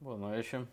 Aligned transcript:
Boa 0.00 0.16
noite. 0.16 0.66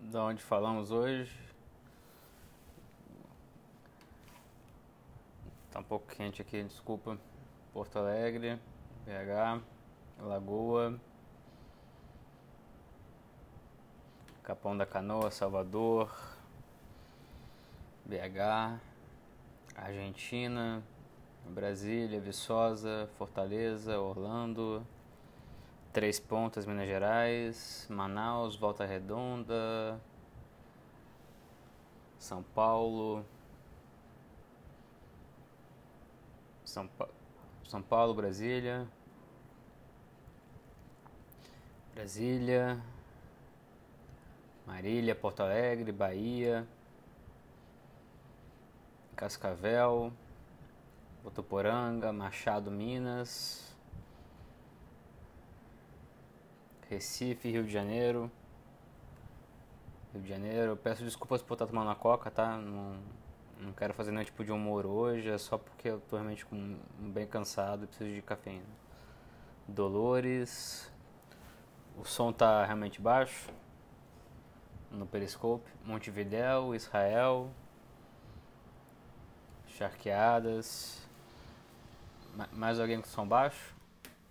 Da 0.00 0.24
onde 0.24 0.42
falamos 0.42 0.90
hoje? 0.90 1.32
Tá 5.70 5.78
um 5.78 5.84
pouco 5.84 6.08
quente 6.08 6.42
aqui, 6.42 6.60
desculpa. 6.64 7.16
Porto 7.72 8.00
Alegre, 8.00 8.58
BH, 9.04 9.62
Lagoa, 10.18 11.00
Capão 14.44 14.76
da 14.76 14.84
Canoa, 14.84 15.30
Salvador, 15.30 16.14
BH, 18.04 18.78
Argentina, 19.74 20.82
Brasília, 21.48 22.20
Viçosa, 22.20 23.08
Fortaleza, 23.16 23.98
Orlando, 23.98 24.86
Três 25.94 26.20
Pontas, 26.20 26.66
Minas 26.66 26.86
Gerais, 26.86 27.86
Manaus, 27.88 28.54
Volta 28.54 28.84
Redonda, 28.84 29.98
São 32.18 32.42
Paulo, 32.42 33.24
São, 36.66 36.86
pa 36.86 37.08
São 37.66 37.80
Paulo, 37.80 38.12
Brasília, 38.12 38.86
Brasília, 41.94 42.78
Marília, 44.66 45.14
Porto 45.14 45.42
Alegre, 45.42 45.92
Bahia, 45.92 46.66
Cascavel, 49.14 50.10
Botuporanga, 51.22 52.12
Machado, 52.12 52.70
Minas, 52.70 53.76
Recife, 56.88 57.50
Rio 57.50 57.64
de 57.64 57.70
Janeiro. 57.72 58.30
Rio 60.12 60.22
de 60.22 60.28
Janeiro. 60.28 60.76
Peço 60.76 61.04
desculpas 61.04 61.42
por 61.42 61.54
estar 61.54 61.66
tomando 61.66 61.90
a 61.90 61.94
coca, 61.94 62.30
tá? 62.30 62.56
Não, 62.56 62.96
não 63.60 63.72
quero 63.72 63.92
fazer 63.92 64.12
nenhum 64.12 64.24
tipo 64.24 64.42
de 64.44 64.50
humor 64.50 64.86
hoje, 64.86 65.28
é 65.28 65.36
só 65.36 65.58
porque 65.58 65.88
eu 65.90 66.00
tô 66.08 66.16
realmente 66.16 66.46
com, 66.46 66.78
bem 66.98 67.26
cansado 67.26 67.84
e 67.84 67.86
preciso 67.86 68.14
de 68.14 68.22
cafeína. 68.22 68.64
Dolores. 69.68 70.90
O 71.96 72.04
som 72.04 72.32
tá 72.32 72.64
realmente 72.64 73.00
baixo 73.00 73.48
no 74.94 75.06
Periscope. 75.06 75.68
Montevidéu, 75.84 76.74
Israel. 76.74 77.50
Charqueadas. 79.66 81.06
Mais 82.52 82.80
alguém 82.80 83.00
com 83.00 83.08
som 83.08 83.26
baixo 83.26 83.74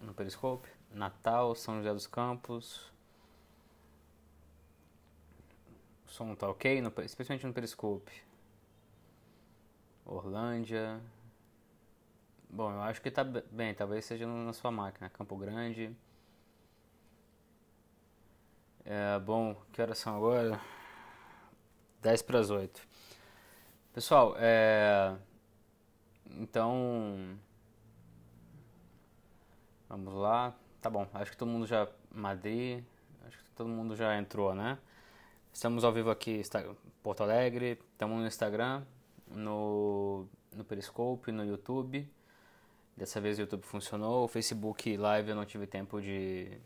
no 0.02 0.14
Periscope? 0.14 0.67
Natal, 0.91 1.56
São 1.56 1.78
José 1.78 1.94
dos 1.94 2.08
Campos. 2.08 2.91
O 6.06 6.09
som 6.09 6.36
tá 6.36 6.47
ok, 6.50 6.81
no, 6.81 6.94
especialmente 7.03 7.45
no 7.45 7.53
Periscope. 7.53 8.11
Orlândia. 10.06 11.02
Bom, 12.50 12.72
eu 12.72 12.81
acho 12.81 13.02
que 13.02 13.09
tá 13.09 13.23
bem, 13.23 13.73
talvez 13.73 14.06
seja 14.06 14.28
na 14.28 14.53
sua 14.53 14.72
máquina. 14.72 15.09
Campo 15.09 15.35
Grande. 15.35 15.96
É, 18.86 19.18
bom, 19.20 19.56
que 19.72 19.82
horas 19.82 19.98
são 19.98 20.16
agora? 20.16 20.60
10 22.02 22.22
para 22.24 22.40
as 22.40 22.50
8. 22.50 22.82
Pessoal, 23.94 24.36
é, 24.38 25.16
então. 26.26 27.38
Vamos 29.88 30.14
lá. 30.14 30.54
Tá 30.82 30.90
bom, 30.90 31.08
acho 31.14 31.32
que 31.32 31.38
todo 31.38 31.50
mundo 31.50 31.66
já. 31.66 31.88
Madrid, 32.12 32.84
acho 33.26 33.38
que 33.38 33.50
todo 33.52 33.70
mundo 33.70 33.96
já 33.96 34.18
entrou, 34.18 34.54
né? 34.54 34.78
Estamos 35.54 35.84
ao 35.84 35.94
vivo 35.94 36.10
aqui 36.10 36.42
em 36.42 36.76
Porto 37.02 37.22
Alegre, 37.22 37.80
estamos 37.92 38.20
no 38.20 38.28
Instagram, 38.28 38.84
no, 39.28 40.28
no 40.52 40.64
Periscope, 40.64 41.32
no 41.32 41.46
YouTube. 41.46 42.10
Dessa 42.98 43.22
vez 43.22 43.38
o 43.38 43.42
YouTube 43.42 43.64
funcionou, 43.64 44.26
o 44.26 44.28
Facebook 44.28 44.98
Live 44.98 45.30
eu 45.30 45.36
não 45.36 45.46
tive 45.46 45.68
tempo 45.68 46.02
de, 46.02 46.58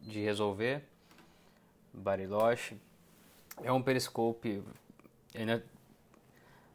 de 0.00 0.20
resolver. 0.20 0.88
Bariloche. 1.94 2.76
É 3.62 3.72
um 3.72 3.82
Periscope, 3.82 4.62
ainda 5.34 5.64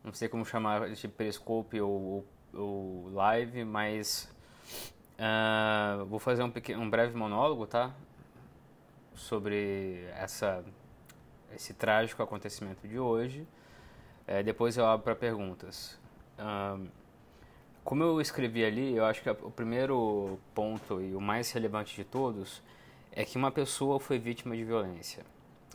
não 0.04 0.14
sei 0.14 0.30
como 0.30 0.46
chamar 0.46 0.90
de 0.90 1.08
Periscope 1.08 1.80
ou, 1.82 2.26
ou 2.54 3.12
Live, 3.12 3.66
mas 3.66 4.30
Uh, 5.20 6.06
vou 6.06 6.18
fazer 6.18 6.42
um, 6.44 6.50
pequeno, 6.50 6.82
um 6.82 6.90
breve 6.90 7.14
monólogo, 7.14 7.68
tá? 7.68 7.92
Sobre 9.14 10.06
essa, 10.16 10.64
esse 11.54 11.74
trágico 11.74 12.24
acontecimento 12.24 12.88
de 12.88 12.98
hoje. 12.98 13.46
Uh, 14.26 14.42
depois 14.46 14.78
eu 14.78 14.86
abro 14.86 15.04
para 15.04 15.16
perguntas. 15.16 16.00
Uh, 16.40 16.88
como 17.84 18.02
eu 18.02 18.22
escrevi 18.22 18.64
ali, 18.64 18.96
eu 18.96 19.04
acho 19.04 19.22
que 19.22 19.30
o 19.30 19.52
primeiro 19.52 20.40
ponto 20.56 21.02
e 21.02 21.14
o 21.14 21.20
mais 21.20 21.52
relevante 21.52 21.98
de 21.98 22.06
todos 22.06 22.62
é 23.12 23.26
que 23.26 23.38
uma 23.38 23.52
pessoa 23.52 24.00
foi 24.00 24.20
vítima 24.20 24.56
de 24.56 24.64
violência. 24.64 25.26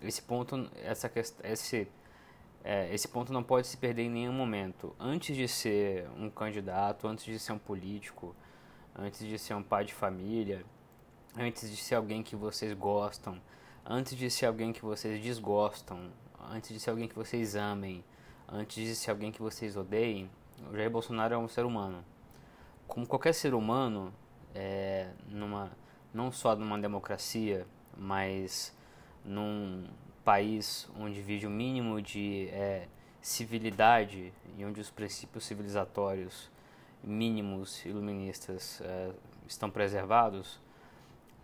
Esse 0.03 0.23
ponto, 0.23 0.71
essa 0.83 1.11
esse, 1.45 1.89
é, 2.63 2.93
esse 2.95 3.09
ponto 3.09 3.33
não 3.33 3.43
pode 3.43 3.67
se 3.67 3.77
perder 3.77 4.03
em 4.03 4.11
nenhum 4.11 4.33
momento. 4.33 4.95
Antes 4.99 5.37
de 5.37 5.49
ser 5.49 6.09
um 6.17 6.31
candidato, 6.31 7.07
antes 7.07 7.25
de 7.25 7.39
ser 7.39 7.53
um 7.53 7.59
político, 7.59 8.35
antes 8.95 9.27
de 9.27 9.39
ser 9.39 9.55
um 9.55 9.63
pai 9.63 9.85
de 9.85 9.95
família, 9.95 10.65
antes 11.37 11.71
de 11.71 11.77
ser 11.77 11.97
alguém 11.97 12.23
que 12.23 12.37
vocês 12.37 12.73
gostam, 12.73 13.41
antes 13.85 14.17
de 14.17 14.31
ser 14.31 14.47
alguém 14.47 14.73
que 14.73 14.83
vocês 14.83 15.23
desgostam, 15.23 16.11
antes 16.51 16.71
de 16.71 16.81
ser 16.81 16.91
alguém 16.91 17.09
que 17.09 17.15
vocês 17.15 17.57
amem, 17.57 18.05
antes 18.49 18.77
de 18.77 18.95
ser 18.95 19.11
alguém 19.11 19.33
que 19.33 19.43
vocês 19.43 19.77
odeiem, 19.77 20.31
o 20.71 20.77
Jair 20.77 20.91
Bolsonaro 20.91 21.35
é 21.35 21.39
um 21.39 21.49
ser 21.49 21.65
humano. 21.65 22.05
Como 22.87 23.07
qualquer 23.07 23.35
ser 23.35 23.55
humano, 23.55 24.13
é, 24.55 25.11
numa, 25.29 25.73
não 26.15 26.31
só 26.31 26.55
numa 26.55 26.79
democracia, 26.79 27.67
mas 27.99 28.73
num 29.25 29.85
país 30.25 30.89
onde 30.99 31.21
vive 31.21 31.47
o 31.47 31.51
mínimo 31.51 32.01
de 32.01 32.49
é, 32.53 32.87
civilidade 33.21 34.33
e 34.57 34.65
onde 34.65 34.81
os 34.81 34.91
princípios 34.91 35.45
civilizatórios 35.45 36.49
mínimos 37.03 37.85
iluministas 37.85 38.81
é, 38.83 39.11
estão 39.47 39.69
preservados, 39.69 40.61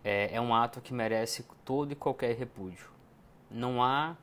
é, 0.03 0.35
é 0.35 0.41
um 0.41 0.55
ato 0.55 0.81
que 0.81 0.93
merece 0.93 1.45
todo 1.63 1.91
e 1.91 1.95
qualquer 1.95 2.35
repúdio. 2.35 2.89
Não 3.49 3.83
há 3.83 4.15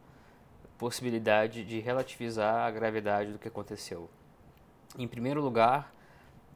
possibilidade 0.79 1.65
de 1.65 1.79
relativizar 1.81 2.67
a 2.67 2.71
gravidade 2.71 3.33
do 3.33 3.39
que 3.39 3.49
aconteceu. 3.49 4.09
Em 4.97 5.07
primeiro 5.07 5.43
lugar, 5.43 5.93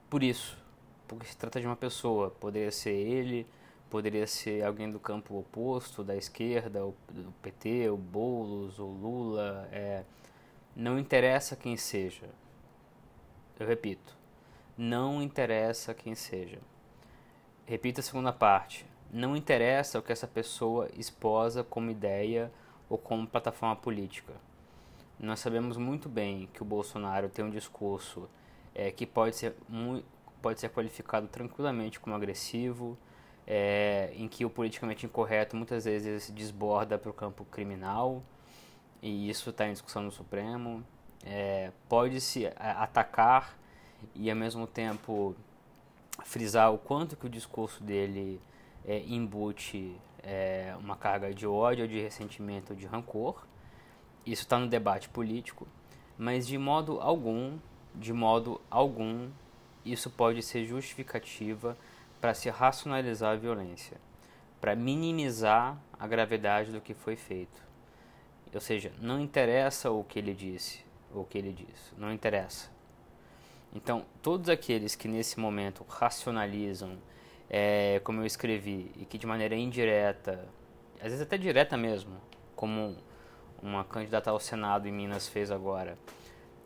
por 0.09 0.23
isso, 0.23 0.57
porque 1.07 1.27
se 1.27 1.37
trata 1.37 1.61
de 1.61 1.67
uma 1.67 1.77
pessoa, 1.77 2.31
poderia 2.31 2.71
ser 2.71 2.93
ele, 2.93 3.47
poderia 3.93 4.27
ser 4.27 4.65
alguém 4.65 4.91
do 4.91 4.99
campo 4.99 5.39
oposto, 5.39 6.03
da 6.03 6.17
esquerda, 6.17 6.83
o, 6.83 6.95
PT, 7.43 7.91
o 7.91 7.97
Boulos, 7.99 8.79
o 8.79 8.87
Lula, 8.87 9.69
é, 9.71 10.03
não 10.75 10.99
interessa 10.99 11.55
quem 11.55 11.77
seja. 11.77 12.31
Eu 13.61 13.67
repito, 13.67 14.17
não 14.79 15.23
interessa 15.23 15.93
quem 15.93 16.15
seja. 16.15 16.59
Repita 17.67 18.01
a 18.01 18.03
segunda 18.03 18.33
parte. 18.33 18.87
Não 19.13 19.37
interessa 19.37 19.99
o 19.99 20.03
que 20.03 20.11
essa 20.11 20.27
pessoa 20.27 20.89
esposa 20.97 21.63
como 21.63 21.91
ideia 21.91 22.51
ou 22.89 22.97
como 22.97 23.27
plataforma 23.27 23.77
política. 23.77 24.33
Nós 25.21 25.39
sabemos 25.39 25.77
muito 25.77 26.09
bem 26.09 26.49
que 26.55 26.63
o 26.63 26.65
Bolsonaro 26.65 27.29
tem 27.29 27.45
um 27.45 27.51
discurso 27.51 28.27
é, 28.75 28.91
que 28.91 29.05
pode 29.05 29.37
ser, 29.37 29.55
muito, 29.69 30.07
pode 30.41 30.61
ser 30.61 30.71
qualificado 30.71 31.29
tranquilamente 31.29 32.01
como 32.01 32.17
agressivo, 32.17 32.97
é, 33.55 34.11
em 34.17 34.27
que 34.29 34.47
o 34.47 34.51
politicamente 34.51 35.05
incorreto 35.05 35.55
muitas 35.55 35.85
vezes 35.85 36.31
desborda 36.31 36.97
para 36.97 37.11
o 37.11 37.13
campo 37.13 37.45
criminal, 37.45 38.23
e 39.03 39.29
isso 39.29 39.51
está 39.51 39.69
em 39.69 39.73
discussão 39.73 40.03
no 40.03 40.11
Supremo. 40.11 40.83
É, 41.23 41.71
Pode-se 41.87 42.47
atacar 42.57 43.55
e 44.15 44.31
ao 44.31 44.37
mesmo 44.37 44.67
tempo 44.67 45.37
frisar 46.25 46.73
o 46.73 46.79
quanto 46.79 47.15
que 47.15 47.27
o 47.27 47.29
discurso 47.29 47.85
dele 47.85 48.41
é, 48.87 49.01
embute 49.01 49.95
é, 50.23 50.75
uma 50.81 50.97
carga 50.97 51.35
de 51.35 51.47
ódio, 51.47 51.87
de 51.87 52.01
ressentimento, 52.01 52.75
de 52.75 52.87
rancor. 52.87 53.45
Isso 54.25 54.45
está 54.45 54.59
no 54.59 54.67
debate 54.67 55.11
político, 55.11 55.69
mas 56.17 56.47
de 56.47 56.57
modo 56.57 57.03
algum, 57.03 57.59
de 57.95 58.15
modo 58.15 58.63
algum, 58.71 59.29
isso 59.85 60.09
pode 60.09 60.43
ser 60.43 60.65
justificativa 60.65 61.77
para 62.23 62.33
se 62.33 62.49
racionalizar 62.49 63.33
a 63.33 63.37
violência. 63.37 64.01
para 64.61 64.77
minimizar 64.77 65.77
a 65.99 66.07
gravidade 66.07 66.71
do 66.71 66.81
que 66.81 66.95
foi 66.95 67.17
feito. 67.17 67.61
Ou 68.55 68.61
seja, 68.61 68.93
não 69.01 69.19
interessa 69.19 69.91
o 69.91 70.05
que 70.05 70.21
ele 70.21 70.33
disse, 70.33 70.85
ou 71.13 71.23
o 71.23 71.25
que 71.25 71.37
ele 71.37 71.53
disse, 71.53 71.93
não 71.99 72.13
interessa. 72.13 72.71
Então, 73.75 74.05
todos 74.23 74.49
aqueles 74.49 74.95
que 74.95 75.09
nesse 75.09 75.41
momento 75.41 75.85
racionalizam, 75.89 76.97
é, 77.51 78.01
como 78.05 78.21
eu 78.21 78.25
escrevi, 78.25 78.93
e 78.97 79.05
que 79.05 79.19
de 79.19 79.27
maneira 79.27 79.57
indireta, 79.57 80.49
às 80.99 81.07
vezes 81.07 81.23
até 81.23 81.37
direta 81.37 81.77
mesmo, 81.77 82.21
como 82.55 82.97
uma 83.61 83.83
candidata 83.83 84.31
ao 84.31 84.39
Senado 84.39 84.87
em 84.87 84.93
Minas 84.93 85.27
fez 85.27 85.51
agora, 85.51 85.99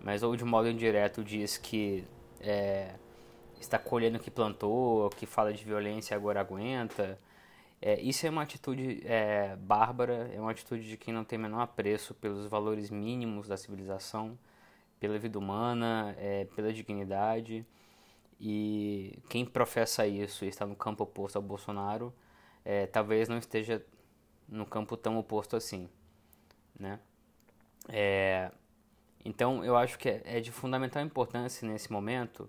mas 0.01 0.23
ou 0.23 0.37
de 0.37 0.45
modo 0.45 0.69
indireto 0.69 1.25
diz 1.25 1.57
que 1.57 2.05
é, 2.41 2.91
está 3.67 3.79
colhendo 3.79 4.19
o 4.19 4.21
que 4.21 4.31
plantou, 4.31 5.09
que 5.11 5.27
fala 5.27 5.53
de 5.53 5.65
violência 5.65 6.17
agora 6.17 6.41
aguenta, 6.41 7.19
é, 7.81 8.01
isso 8.01 8.27
é 8.27 8.31
uma 8.31 8.43
atitude 8.43 9.03
é, 9.05 9.55
bárbara, 9.57 10.31
é 10.35 10.41
uma 10.41 10.51
atitude 10.51 10.89
de 10.89 10.97
quem 10.97 11.13
não 11.13 11.25
tem 11.25 11.39
menor 11.39 11.61
apreço 11.61 12.15
pelos 12.15 12.47
valores 12.47 12.91
mínimos 12.91 13.49
da 13.49 13.57
civilização, 13.57 14.39
pela 14.99 15.19
vida 15.19 15.39
humana, 15.39 16.15
é, 16.19 16.47
pela 16.57 16.73
dignidade. 16.73 17.67
E 18.41 19.19
quem 19.29 19.45
professa 19.45 20.07
isso 20.07 20.45
e 20.45 20.49
está 20.49 20.67
no 20.67 20.77
campo 20.77 21.05
oposto 21.05 21.37
ao 21.37 21.43
Bolsonaro, 21.43 22.13
é, 22.65 22.87
talvez 22.87 23.29
não 23.29 23.39
esteja 23.39 23.85
no 24.49 24.67
campo 24.67 24.97
tão 24.97 25.19
oposto 25.19 25.57
assim, 25.57 25.89
né? 26.79 27.01
É, 27.89 28.51
então 29.25 29.65
eu 29.65 29.77
acho 29.77 29.99
que 29.99 30.09
é, 30.09 30.23
é 30.25 30.41
de 30.41 30.53
fundamental 30.53 31.03
importância 31.03 31.67
nesse 31.69 31.93
momento, 31.93 32.49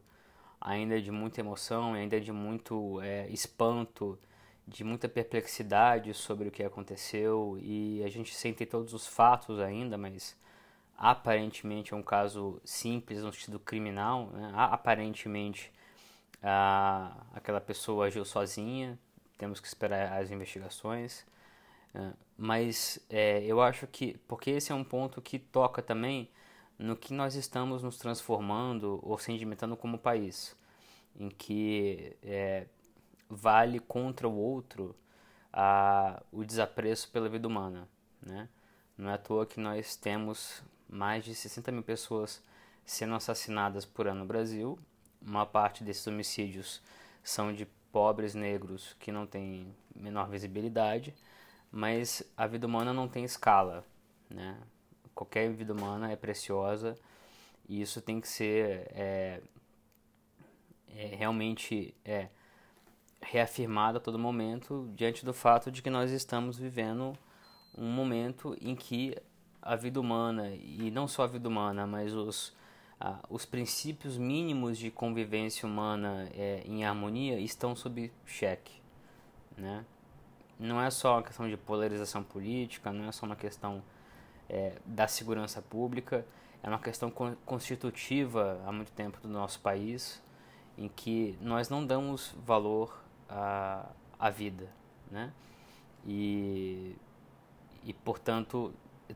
ainda 0.68 1.02
de 1.02 1.12
muita 1.12 1.40
emoção, 1.40 1.94
ainda 1.94 2.20
de 2.20 2.32
muito 2.32 3.02
é, 3.02 3.28
espanto 3.30 4.20
de 4.68 4.84
muita 4.84 5.08
perplexidade 5.08 6.14
sobre 6.14 6.50
o 6.50 6.52
que 6.52 6.62
aconteceu 6.62 7.58
e 7.62 8.04
a 8.04 8.10
gente 8.10 8.36
sem 8.36 8.54
ter 8.54 8.66
todos 8.66 8.94
os 8.94 9.08
fatos 9.08 9.62
ainda, 9.62 9.98
mas 9.98 10.36
aparentemente 10.98 11.94
é 11.94 11.96
um 11.96 12.04
caso 12.04 12.60
simples 12.66 13.24
no 13.24 13.32
sentido 13.32 13.60
criminal, 13.60 14.28
né? 14.34 14.52
aparentemente 14.54 15.72
a, 16.44 17.16
aquela 17.34 17.62
pessoa 17.62 18.08
agiu 18.08 18.26
sozinha, 18.26 19.00
temos 19.38 19.62
que 19.62 19.68
esperar 19.68 20.22
as 20.22 20.32
investigações, 20.32 21.26
né? 21.94 22.14
mas 22.38 23.00
é, 23.10 23.42
eu 23.46 23.62
acho 23.62 23.88
que, 23.88 24.18
porque 24.28 24.52
esse 24.52 24.74
é 24.74 24.76
um 24.76 24.84
ponto 24.84 25.22
que 25.22 25.40
toca 25.40 25.82
também 25.82 26.30
no 26.78 26.96
que 26.96 27.14
nós 27.14 27.36
estamos 27.36 27.82
nos 27.84 27.98
transformando 27.98 29.00
ou 29.04 29.18
sedimentando 29.18 29.76
como 29.76 29.98
país, 29.98 30.56
em 31.16 31.30
que 31.30 32.16
é, 32.22 32.68
vale 33.30 33.80
contra 33.80 34.28
o 34.28 34.36
outro 34.36 34.96
a, 35.52 36.22
o 36.32 36.44
desapreço 36.44 37.10
pela 37.10 37.28
vida 37.28 37.48
humana. 37.48 37.88
Né? 38.22 38.48
Não 38.98 39.10
é 39.10 39.14
à 39.14 39.18
toa 39.18 39.46
que 39.46 39.60
nós 39.60 39.96
temos 39.96 40.62
mais 40.88 41.26
de 41.26 41.34
60 41.34 41.72
mil 41.72 41.84
pessoas 41.84 42.44
sendo 42.86 43.16
assassinadas 43.16 43.86
por 43.86 44.08
ano 44.08 44.22
no 44.22 44.26
Brasil. 44.26 44.78
Uma 45.22 45.46
parte 45.46 45.84
desses 45.84 46.06
homicídios 46.06 46.82
são 47.24 47.54
de 47.54 47.66
pobres 47.92 48.36
negros 48.36 48.96
que 49.00 49.12
não 49.12 49.26
têm 49.26 49.76
menor 49.96 50.30
visibilidade, 50.30 51.14
mas 51.72 52.24
a 52.38 52.46
vida 52.46 52.68
humana 52.68 52.94
não 52.94 53.08
tem 53.08 53.24
escala. 53.24 53.84
Né? 54.30 54.58
Qualquer 55.18 55.52
vida 55.52 55.74
humana 55.74 56.12
é 56.12 56.16
preciosa 56.16 56.96
e 57.68 57.82
isso 57.82 58.00
tem 58.04 58.22
que 58.22 58.28
ser 58.28 58.88
é, 58.92 59.42
é, 60.96 61.16
realmente 61.16 61.96
é, 62.06 62.28
reafirmado 63.20 63.98
a 63.98 64.00
todo 64.00 64.20
momento 64.20 64.88
diante 64.96 65.26
do 65.26 65.34
fato 65.34 65.72
de 65.72 65.82
que 65.82 65.90
nós 65.90 66.12
estamos 66.12 66.60
vivendo 66.60 67.18
um 67.76 67.92
momento 67.92 68.56
em 68.62 68.76
que 68.76 69.18
a 69.60 69.76
vida 69.76 70.00
humana, 70.00 70.52
e 70.54 70.92
não 70.92 71.08
só 71.08 71.24
a 71.24 71.28
vida 71.28 71.50
humana, 71.50 71.88
mas 71.88 72.14
os, 72.14 72.56
ah, 73.00 73.18
os 73.28 73.44
princípios 73.44 74.20
mínimos 74.20 74.78
de 74.78 74.92
convivência 74.92 75.68
humana 75.68 76.30
é, 76.36 76.62
em 76.64 76.86
harmonia 76.86 77.40
estão 77.40 77.76
sob 77.76 78.12
cheque. 78.24 78.80
Né? 79.58 79.84
Não 80.60 80.80
é 80.80 80.92
só 80.92 81.16
uma 81.16 81.24
questão 81.24 81.50
de 81.50 81.58
polarização 81.58 82.24
política, 82.24 82.94
não 82.94 83.10
é 83.10 83.12
só 83.12 83.26
uma 83.26 83.36
questão 83.36 83.82
é, 84.50 84.74
da 84.86 85.08
segurança 85.08 85.62
pública, 85.62 86.26
é 86.64 86.70
uma 86.70 86.80
questão 86.80 87.12
constitutiva 87.46 88.62
há 88.66 88.72
muito 88.72 88.92
tempo 88.92 89.20
do 89.22 89.28
nosso 89.28 89.60
país, 89.60 90.22
em 90.78 90.88
que 90.88 91.38
nós 91.42 91.70
não 91.70 91.86
damos 91.86 92.36
valor 92.46 93.04
a, 93.30 93.86
a 94.20 94.30
vida, 94.30 94.70
né? 95.12 95.32
E, 96.06 96.96
e, 97.84 97.94
portanto, 97.94 98.74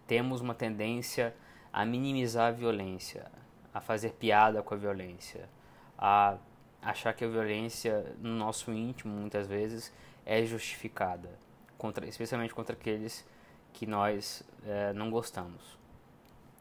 temos 0.07 0.42
uma 0.42 0.54
tendência 0.54 1.36
a 1.72 1.86
minimizar 1.86 2.50
a 2.50 2.51
violência, 2.51 3.31
a 3.74 3.80
fazer 3.80 4.12
piada 4.13 4.62
com 4.62 4.74
a 4.74 4.77
violência, 4.77 5.50
a 5.98 6.38
achar 6.81 7.13
que 7.13 7.24
a 7.24 7.27
violência 7.27 8.16
no 8.19 8.36
nosso 8.36 8.72
íntimo, 8.72 9.13
muitas 9.13 9.48
vezes, 9.48 9.94
é 10.25 10.44
justificada, 10.44 11.30
contra, 11.77 12.06
especialmente 12.06 12.54
contra 12.54 12.75
aqueles 12.75 13.25
que 13.74 13.86
nós 13.86 14.44
é, 14.66 14.94
não 14.94 15.10
gostamos. 15.10 15.62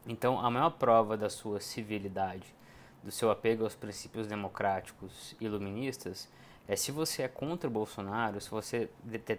Então, 0.07 0.39
a 0.43 0.49
maior 0.49 0.71
prova 0.71 1.15
da 1.15 1.29
sua 1.29 1.59
civilidade, 1.59 2.55
do 3.03 3.11
seu 3.11 3.29
apego 3.29 3.63
aos 3.63 3.75
princípios 3.75 4.27
democráticos 4.27 5.35
iluministas, 5.39 6.27
é 6.67 6.75
se 6.75 6.91
você 6.91 7.23
é 7.23 7.27
contra 7.27 7.67
o 7.67 7.71
Bolsonaro, 7.71 8.39
se 8.39 8.49
você 8.49 8.89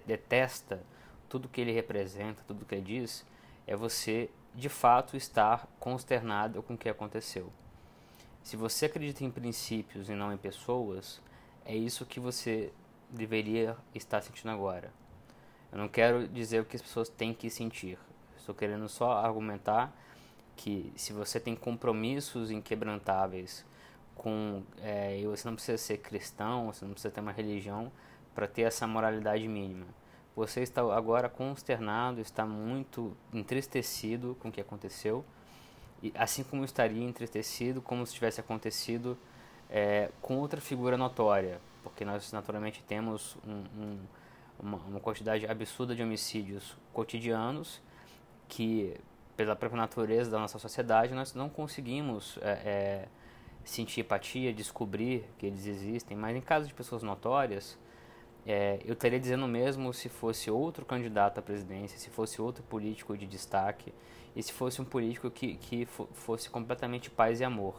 detesta 0.06 0.82
tudo 1.28 1.48
que 1.48 1.60
ele 1.60 1.72
representa, 1.72 2.42
tudo 2.46 2.64
que 2.64 2.74
ele 2.74 2.84
diz, 2.84 3.24
é 3.66 3.74
você 3.74 4.28
de 4.54 4.68
fato 4.68 5.16
estar 5.16 5.66
consternado 5.80 6.62
com 6.62 6.74
o 6.74 6.78
que 6.78 6.88
aconteceu. 6.88 7.50
Se 8.42 8.56
você 8.56 8.86
acredita 8.86 9.24
em 9.24 9.30
princípios 9.30 10.08
e 10.08 10.12
não 10.12 10.32
em 10.32 10.36
pessoas, 10.36 11.20
é 11.64 11.74
isso 11.74 12.04
que 12.04 12.20
você 12.20 12.72
deveria 13.08 13.76
estar 13.94 14.20
sentindo 14.20 14.50
agora. 14.50 14.92
Eu 15.72 15.78
não 15.78 15.88
quero 15.88 16.28
dizer 16.28 16.60
o 16.60 16.64
que 16.64 16.76
as 16.76 16.82
pessoas 16.82 17.08
têm 17.08 17.32
que 17.32 17.48
sentir. 17.48 17.98
Estou 18.36 18.54
querendo 18.54 18.88
só 18.88 19.12
argumentar 19.12 19.92
que 20.54 20.92
se 20.94 21.12
você 21.12 21.40
tem 21.40 21.56
compromissos 21.56 22.50
inquebrantáveis 22.50 23.64
com 24.14 24.62
é, 24.82 25.20
você 25.24 25.48
não 25.48 25.54
precisa 25.54 25.78
ser 25.78 25.98
cristão, 25.98 26.66
você 26.66 26.84
não 26.84 26.92
precisa 26.92 27.12
ter 27.12 27.20
uma 27.20 27.32
religião 27.32 27.90
para 28.34 28.46
ter 28.46 28.62
essa 28.62 28.86
moralidade 28.86 29.48
mínima. 29.48 29.86
Você 30.36 30.60
está 30.60 30.80
agora 30.94 31.28
consternado, 31.28 32.20
está 32.20 32.46
muito 32.46 33.16
entristecido 33.32 34.36
com 34.40 34.48
o 34.48 34.52
que 34.52 34.60
aconteceu, 34.60 35.24
e 36.02 36.12
assim 36.14 36.42
como 36.42 36.64
estaria 36.64 37.02
entristecido 37.02 37.82
como 37.82 38.06
se 38.06 38.14
tivesse 38.14 38.40
acontecido 38.40 39.16
é, 39.68 40.10
com 40.20 40.38
outra 40.38 40.60
figura 40.60 40.96
notória, 40.96 41.60
porque 41.82 42.04
nós 42.04 42.32
naturalmente 42.32 42.82
temos 42.82 43.36
um, 43.46 43.64
um, 43.82 43.98
uma, 44.58 44.78
uma 44.78 45.00
quantidade 45.00 45.46
absurda 45.46 45.94
de 45.94 46.02
homicídios 46.02 46.76
cotidianos 46.92 47.80
que, 48.48 48.94
pela 49.36 49.56
própria 49.56 49.80
natureza 49.80 50.30
da 50.30 50.38
nossa 50.38 50.58
sociedade, 50.58 51.14
nós 51.14 51.34
não 51.34 51.48
conseguimos 51.48 52.38
é, 52.42 52.50
é, 52.50 53.08
sentir 53.64 54.00
empatia, 54.00 54.52
descobrir 54.52 55.24
que 55.38 55.46
eles 55.46 55.66
existem, 55.66 56.16
mas 56.16 56.36
em 56.36 56.40
caso 56.40 56.66
de 56.66 56.74
pessoas 56.74 57.02
notórias, 57.02 57.78
é, 58.46 58.80
eu 58.84 58.94
estaria 58.94 59.20
dizendo 59.20 59.46
mesmo 59.46 59.92
se 59.94 60.08
fosse 60.08 60.50
outro 60.50 60.84
candidato 60.84 61.38
à 61.38 61.42
presidência, 61.42 61.98
se 61.98 62.10
fosse 62.10 62.42
outro 62.42 62.62
político 62.64 63.16
de 63.16 63.26
destaque 63.26 63.94
e 64.34 64.42
se 64.42 64.52
fosse 64.52 64.82
um 64.82 64.84
político 64.84 65.30
que, 65.30 65.54
que 65.54 65.86
fosse 65.86 66.50
completamente 66.50 67.08
paz 67.10 67.40
e 67.40 67.44
amor. 67.44 67.74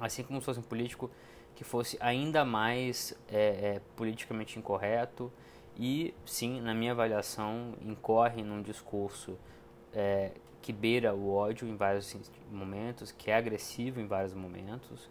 Assim 0.00 0.22
como 0.22 0.40
se 0.40 0.46
fosse 0.46 0.60
um 0.60 0.62
político 0.62 1.10
que 1.54 1.64
fosse 1.64 1.98
ainda 2.00 2.44
mais 2.44 3.18
é, 3.28 3.36
é, 3.36 3.82
politicamente 3.96 4.58
incorreto 4.58 5.30
e, 5.78 6.12
sim, 6.26 6.60
na 6.60 6.74
minha 6.74 6.92
avaliação, 6.92 7.74
incorre 7.80 8.42
num 8.42 8.60
discurso 8.60 9.38
é, 9.92 10.32
que 10.60 10.72
beira 10.72 11.14
o 11.14 11.32
ódio 11.32 11.68
em 11.68 11.76
vários 11.76 12.14
momentos, 12.50 13.12
que 13.12 13.30
é 13.30 13.36
agressivo 13.36 14.00
em 14.00 14.06
vários 14.06 14.34
momentos, 14.34 15.08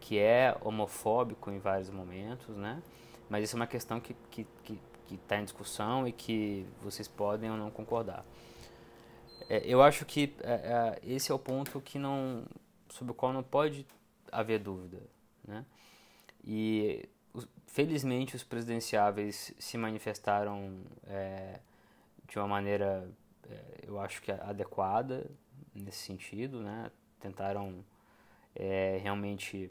que 0.00 0.18
é 0.18 0.56
homofóbico 0.62 1.50
em 1.50 1.58
vários 1.58 1.90
momentos, 1.90 2.56
né? 2.56 2.82
Mas 3.28 3.44
isso 3.44 3.56
é 3.56 3.58
uma 3.58 3.66
questão 3.66 4.00
que 4.00 4.12
está 4.12 4.24
que, 4.30 4.46
que, 4.64 4.80
que 5.06 5.16
tá 5.18 5.38
em 5.38 5.44
discussão 5.44 6.06
e 6.08 6.12
que 6.12 6.66
vocês 6.80 7.08
podem 7.08 7.50
ou 7.50 7.56
não 7.56 7.70
concordar. 7.70 8.24
É, 9.48 9.62
eu 9.64 9.82
acho 9.82 10.06
que 10.06 10.34
é, 10.42 10.52
é, 10.52 10.98
esse 11.02 11.30
é 11.30 11.34
o 11.34 11.38
ponto 11.38 11.80
que 11.80 11.98
não, 11.98 12.44
sobre 12.88 13.12
o 13.12 13.14
qual 13.14 13.32
não 13.32 13.42
pode 13.42 13.86
haver 14.32 14.60
dúvida, 14.60 15.02
né? 15.46 15.64
E 16.44 17.08
felizmente 17.66 18.36
os 18.36 18.44
presidenciáveis 18.44 19.52
se 19.58 19.76
manifestaram 19.76 20.80
é, 21.06 21.60
de 22.26 22.38
uma 22.38 22.48
maneira 22.48 23.08
é, 23.50 23.84
eu 23.86 24.00
acho 24.00 24.22
que 24.22 24.30
adequada 24.30 25.30
nesse 25.74 25.98
sentido, 25.98 26.60
né? 26.60 26.90
Tentaram 27.20 27.84
é, 28.54 28.98
realmente 29.02 29.70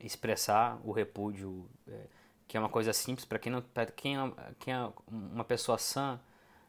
expressar 0.00 0.80
o 0.84 0.92
repúdio 0.92 1.68
é, 1.86 2.06
que 2.46 2.56
é 2.56 2.60
uma 2.60 2.68
coisa 2.68 2.92
simples 2.92 3.24
para 3.24 3.38
quem 3.38 3.52
não 3.52 3.62
pra 3.62 3.86
quem 3.86 4.16
é, 4.16 4.32
quem 4.58 4.74
é 4.74 4.90
uma 5.06 5.44
pessoa 5.44 5.78
sã 5.78 6.20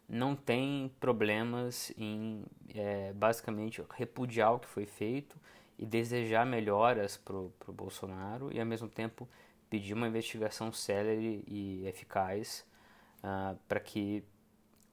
não 0.07 0.35
tem 0.35 0.91
problemas 0.99 1.93
em 1.97 2.43
é, 2.73 3.13
basicamente 3.13 3.83
repudiar 3.91 4.55
o 4.55 4.59
que 4.59 4.67
foi 4.67 4.85
feito 4.85 5.37
e 5.77 5.85
desejar 5.85 6.45
melhoras 6.45 7.15
para 7.15 7.35
o 7.35 7.53
Bolsonaro 7.67 8.51
e 8.51 8.59
ao 8.59 8.65
mesmo 8.65 8.89
tempo 8.89 9.29
pedir 9.69 9.93
uma 9.93 10.07
investigação 10.07 10.71
célere 10.71 11.43
e 11.47 11.85
eficaz 11.87 12.65
uh, 13.23 13.57
para 13.67 13.79
que 13.79 14.23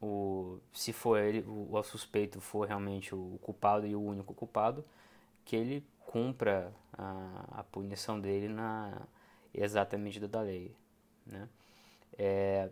o 0.00 0.58
se 0.72 0.92
for 0.92 1.18
ele 1.18 1.40
o, 1.46 1.72
o 1.72 1.82
suspeito 1.82 2.40
for 2.40 2.66
realmente 2.68 3.14
o 3.14 3.38
culpado 3.42 3.86
e 3.86 3.96
o 3.96 4.02
único 4.02 4.34
culpado 4.34 4.84
que 5.44 5.56
ele 5.56 5.84
cumpra 6.00 6.72
a, 6.92 7.60
a 7.60 7.64
punição 7.64 8.20
dele 8.20 8.48
na 8.48 9.02
exata 9.54 9.96
medida 9.96 10.28
da 10.28 10.42
lei 10.42 10.76
né? 11.26 11.48
É, 12.18 12.70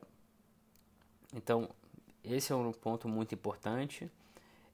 então 1.35 1.69
esse 2.25 2.53
é 2.53 2.57
um 2.57 2.73
ponto 2.73 3.07
muito 3.09 3.35
importante. 3.35 4.11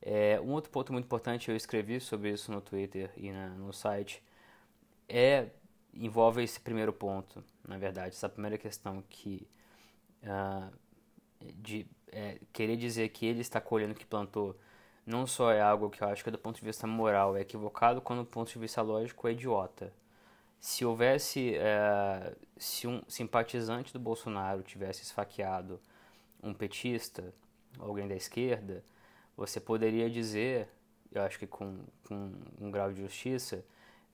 É, 0.01 0.41
um 0.41 0.53
outro 0.53 0.71
ponto 0.71 0.93
muito 0.93 1.05
importante 1.05 1.51
eu 1.51 1.57
escrevi 1.57 2.01
sobre 2.01 2.31
isso 2.31 2.51
no 2.53 2.61
Twitter 2.61 3.13
e 3.17 3.31
na, 3.33 3.49
no 3.51 3.73
site 3.73 4.23
é 5.09 5.49
envolve 5.95 6.43
esse 6.43 6.61
primeiro 6.61 6.93
ponto 6.93 7.43
na 7.67 7.79
verdade 7.79 8.15
essa 8.15 8.29
primeira 8.29 8.57
questão 8.59 9.03
que 9.09 9.47
uh, 10.23 10.73
de 11.57 11.87
é, 12.13 12.39
querer 12.53 12.77
dizer 12.77 13.09
que 13.11 13.27
ele 13.27 13.41
está 13.41 13.61
colhendo 13.61 13.93
o 13.93 13.97
que 13.97 14.07
plantou 14.07 14.57
não 15.07 15.27
só 15.27 15.51
é 15.51 15.61
algo 15.61 15.91
que 15.91 16.03
eu 16.03 16.09
acho 16.09 16.23
que 16.23 16.31
do 16.31 16.39
ponto 16.39 16.59
de 16.59 16.65
vista 16.65 16.87
moral 16.87 17.37
é 17.37 17.41
equivocado, 17.41 18.01
quando 18.01 18.21
do 18.21 18.27
ponto 18.27 18.51
de 18.53 18.59
vista 18.59 18.83
lógico 18.83 19.27
é 19.27 19.33
idiota. 19.33 19.93
Se 20.61 20.85
houvesse, 20.85 21.55
é, 21.57 22.35
se 22.57 22.87
um 22.87 23.03
simpatizante 23.09 23.93
do 23.93 23.99
Bolsonaro 23.99 24.63
tivesse 24.63 25.03
esfaqueado 25.03 25.81
um 26.43 26.53
petista, 26.55 27.35
alguém 27.79 28.07
da 28.07 28.15
esquerda, 28.15 28.85
você 29.37 29.59
poderia 29.59 30.09
dizer, 30.11 30.69
eu 31.11 31.23
acho 31.23 31.39
que 31.39 31.47
com, 31.47 31.79
com 32.07 32.33
um 32.61 32.71
grau 32.71 32.93
de 32.93 33.01
justiça, 33.01 33.65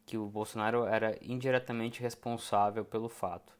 que 0.06 0.16
o 0.16 0.26
Bolsonaro 0.26 0.86
era 0.86 1.18
indiretamente 1.20 2.00
responsável 2.00 2.84
pelo 2.84 3.08
fato. 3.08 3.52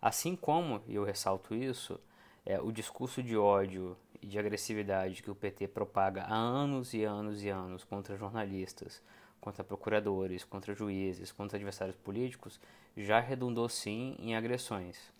Assim 0.00 0.36
como, 0.36 0.82
e 0.86 0.94
eu 0.94 1.04
ressalto 1.04 1.54
isso, 1.54 1.98
é, 2.44 2.60
o 2.60 2.70
discurso 2.70 3.22
de 3.22 3.36
ódio 3.36 3.96
e 4.22 4.26
de 4.26 4.38
agressividade 4.38 5.22
que 5.22 5.30
o 5.30 5.34
PT 5.34 5.68
propaga 5.68 6.22
há 6.24 6.34
anos 6.34 6.92
e 6.92 7.02
anos 7.02 7.42
e 7.42 7.48
anos 7.48 7.82
contra 7.82 8.16
jornalistas, 8.16 9.02
contra 9.40 9.64
procuradores, 9.64 10.44
contra 10.44 10.74
juízes, 10.74 11.32
contra 11.32 11.56
adversários 11.56 11.96
políticos, 11.96 12.60
já 12.96 13.18
redundou 13.18 13.68
sim 13.68 14.16
em 14.18 14.36
agressões. 14.36 15.10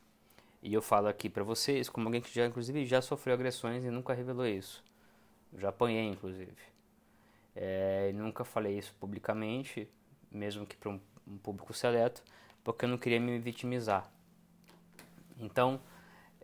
E 0.63 0.75
eu 0.75 0.83
falo 0.83 1.09
aqui 1.09 1.29
para 1.29 1.45
vocês 1.45 1.89
como 1.89 2.09
alguém 2.09 2.21
que 2.21 2.33
já 2.35 2.47
inclusive 2.47 2.85
já 2.85 3.01
sofreu 3.01 3.35
agressões 3.35 3.85
e 3.85 3.91
nunca 3.91 4.13
revelou 4.13 4.47
isso. 4.47 4.85
Já 5.57 5.71
apanhei 5.71 6.05
inclusive. 6.05 6.57
É, 7.55 8.13
nunca 8.15 8.45
falei 8.45 8.79
isso 8.79 8.95
publicamente, 9.01 9.89
mesmo 10.31 10.67
que 10.67 10.77
para 10.77 10.91
um, 10.91 11.01
público 11.43 11.73
seleto, 11.75 12.23
porque 12.63 12.85
eu 12.85 12.89
não 12.89 12.99
queria 12.99 13.21
me 13.21 13.39
vitimizar. 13.39 14.11
Então, 15.39 15.81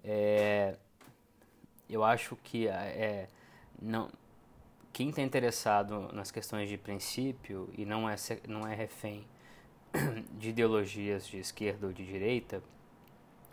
é, 0.02 0.76
eu 1.88 2.02
acho 2.02 2.36
que 2.36 2.66
é, 2.68 3.28
não, 3.80 4.10
quem 4.92 5.08
está 5.08 5.22
interessado 5.22 6.10
nas 6.12 6.30
questões 6.30 6.68
de 6.68 6.76
princípio 6.76 7.70
e 7.76 7.84
não 7.84 8.08
é, 8.08 8.16
não 8.46 8.66
é 8.66 8.74
refém 8.74 9.26
de 10.38 10.50
ideologias 10.50 11.26
de 11.26 11.38
esquerda 11.38 11.86
ou 11.86 11.92
de 11.92 12.04
direita, 12.04 12.62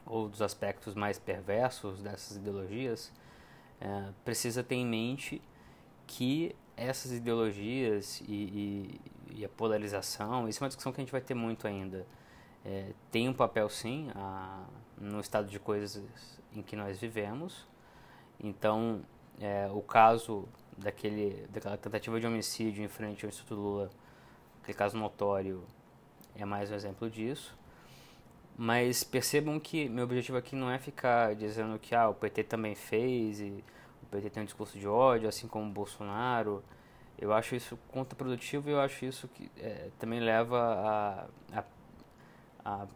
ou 0.06 0.28
dos 0.28 0.42
aspectos 0.42 0.96
mais 0.96 1.20
perversos 1.20 2.02
dessas 2.02 2.38
ideologias, 2.38 3.12
é, 3.80 4.10
precisa 4.26 4.64
ter 4.64 4.76
em 4.76 4.86
mente 4.86 5.42
que 6.08 6.56
essas 6.80 7.12
ideologias 7.12 8.22
e, 8.28 8.34
e, 9.32 9.40
e, 9.40 9.46
a 9.46 9.50
polarização, 9.50 10.48
isso 10.48 10.62
é 10.62 10.66
uma 10.66 10.70
discussão 10.70 10.92
que 10.92 11.02
a 11.02 11.04
gente 11.04 11.12
vai 11.12 11.22
ter 11.22 11.34
muito 11.34 11.68
ainda, 11.68 12.06
é, 12.66 12.94
tem 13.12 13.28
um 13.28 13.34
papel 13.34 13.70
sim 13.70 14.10
a, 14.16 14.66
no 14.98 15.20
estado 15.20 15.48
de 15.48 15.60
coisas 15.60 16.02
em 16.54 16.62
que 16.62 16.76
nós 16.76 16.98
vivemos. 17.00 17.68
Então, 18.40 19.02
é, 19.40 19.70
o 19.72 19.82
caso 19.82 20.48
daquele, 20.78 21.48
daquela 21.50 21.78
tentativa 21.78 22.20
de 22.20 22.28
homicídio 22.28 22.84
em 22.84 22.88
frente 22.88 23.26
ao 23.26 23.30
Instituto 23.30 23.56
Lula, 23.56 23.90
aquele 24.62 24.78
caso 24.78 24.98
notório, 24.98 25.64
é 26.36 26.46
mais 26.46 26.72
um 26.72 26.76
exemplo 26.76 27.10
disso. 27.10 27.58
Mas 28.58 29.04
percebam 29.04 29.60
que 29.60 29.88
meu 29.88 30.04
objetivo 30.04 30.38
aqui 30.38 30.56
não 30.56 30.70
é 30.70 30.78
ficar 30.78 31.34
dizendo 31.34 31.80
que 31.80 31.96
ah, 31.96 32.10
o 32.10 32.14
PT 32.14 32.44
também 32.44 32.76
fez 32.76 33.40
e 33.40 33.64
PT 34.12 34.30
tem 34.30 34.44
um 34.44 34.46
discurso 34.46 34.78
de 34.78 34.88
ódio, 34.88 35.28
assim 35.28 35.48
como 35.48 35.66
o 35.66 35.72
Bolsonaro. 35.72 36.64
Eu 37.18 37.34
acho 37.34 37.56
isso 37.56 37.78
contraprodutivo 37.90 38.70
e 38.70 38.74
eu 38.74 38.80
acho 38.80 39.06
isso 39.06 39.28
que 39.28 39.52
é, 39.58 39.90
também 40.00 40.20
leva 40.20 41.28
a, 41.54 41.60
a, 41.60 42.88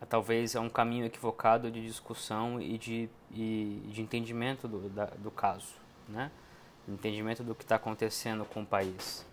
a 0.00 0.06
talvez 0.06 0.54
é 0.54 0.60
um 0.60 0.68
caminho 0.68 1.06
equivocado 1.06 1.70
de 1.70 1.84
discussão 1.84 2.60
e 2.60 2.76
de, 2.76 3.08
e, 3.30 3.82
de 3.86 4.02
entendimento 4.02 4.68
do, 4.68 4.88
da, 4.88 5.06
do 5.06 5.30
caso, 5.30 5.74
né? 6.08 6.30
entendimento 6.86 7.42
do 7.42 7.54
que 7.54 7.62
está 7.62 7.76
acontecendo 7.76 8.44
com 8.44 8.62
o 8.62 8.66
país. 8.66 9.26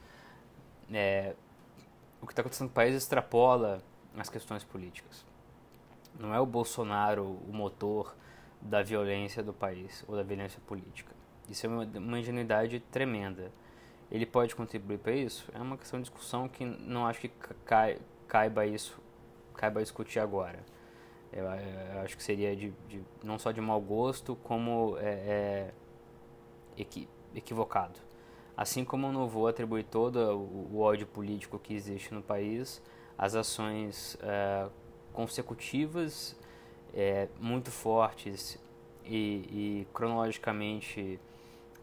É, 0.92 1.36
o 2.22 2.26
que 2.26 2.32
está 2.32 2.42
acontecendo 2.42 2.68
com 2.68 2.74
o 2.74 2.76
país 2.76 2.96
extrapola 2.96 3.82
as 4.18 4.30
questões 4.30 4.64
políticas. 4.64 5.26
Não 6.20 6.34
é 6.34 6.40
o 6.40 6.46
Bolsonaro 6.46 7.24
o 7.26 7.52
motor 7.52 8.16
da 8.62 8.82
violência 8.82 9.42
do 9.42 9.54
país 9.54 10.04
ou 10.08 10.16
da 10.16 10.24
violência 10.24 10.60
política. 10.66 11.14
Isso 11.50 11.66
é 11.66 11.70
uma, 11.70 11.84
uma 11.84 12.20
ingenuidade 12.20 12.80
tremenda. 12.92 13.52
Ele 14.12 14.26
pode 14.26 14.56
contribuir 14.56 15.00
para 15.00 15.14
isso? 15.14 15.50
É 15.54 15.60
uma 15.60 15.78
questão 15.78 16.00
de 16.00 16.04
discussão 16.04 16.48
que 16.48 16.66
não 16.66 17.06
acho 17.08 17.22
que 17.22 17.30
cai, 17.66 17.98
caiba 18.28 18.66
isso 18.66 19.02
caiba 19.62 19.80
discutir 19.80 20.20
agora. 20.20 20.60
Eu, 21.32 21.46
eu 21.46 22.02
acho 22.02 22.18
que 22.18 22.24
seria 22.24 22.56
de, 22.56 22.74
de, 22.90 23.04
não 23.24 23.38
só 23.38 23.52
de 23.52 23.62
mau 23.62 23.80
gosto, 23.80 24.36
como 24.38 24.98
é, 24.98 25.04
é, 25.06 25.74
equi, 26.78 27.08
equivocado. 27.36 28.00
Assim 28.58 28.84
como 28.84 29.08
eu 29.08 29.12
não 29.14 29.28
vou 29.28 29.48
atribuir 29.48 29.84
todo 29.84 30.18
o, 30.18 30.76
o 30.76 30.80
ódio 30.80 31.08
político 31.08 31.58
que 31.60 31.74
existe 31.74 32.14
no 32.14 32.22
país 32.22 32.82
às 33.18 33.36
ações 33.36 34.18
é, 34.22 34.68
consecutivas, 35.14 36.36
é, 36.94 37.28
muito 37.40 37.72
fortes 37.72 38.60
e, 39.06 39.84
e 39.86 39.88
cronologicamente 39.94 41.20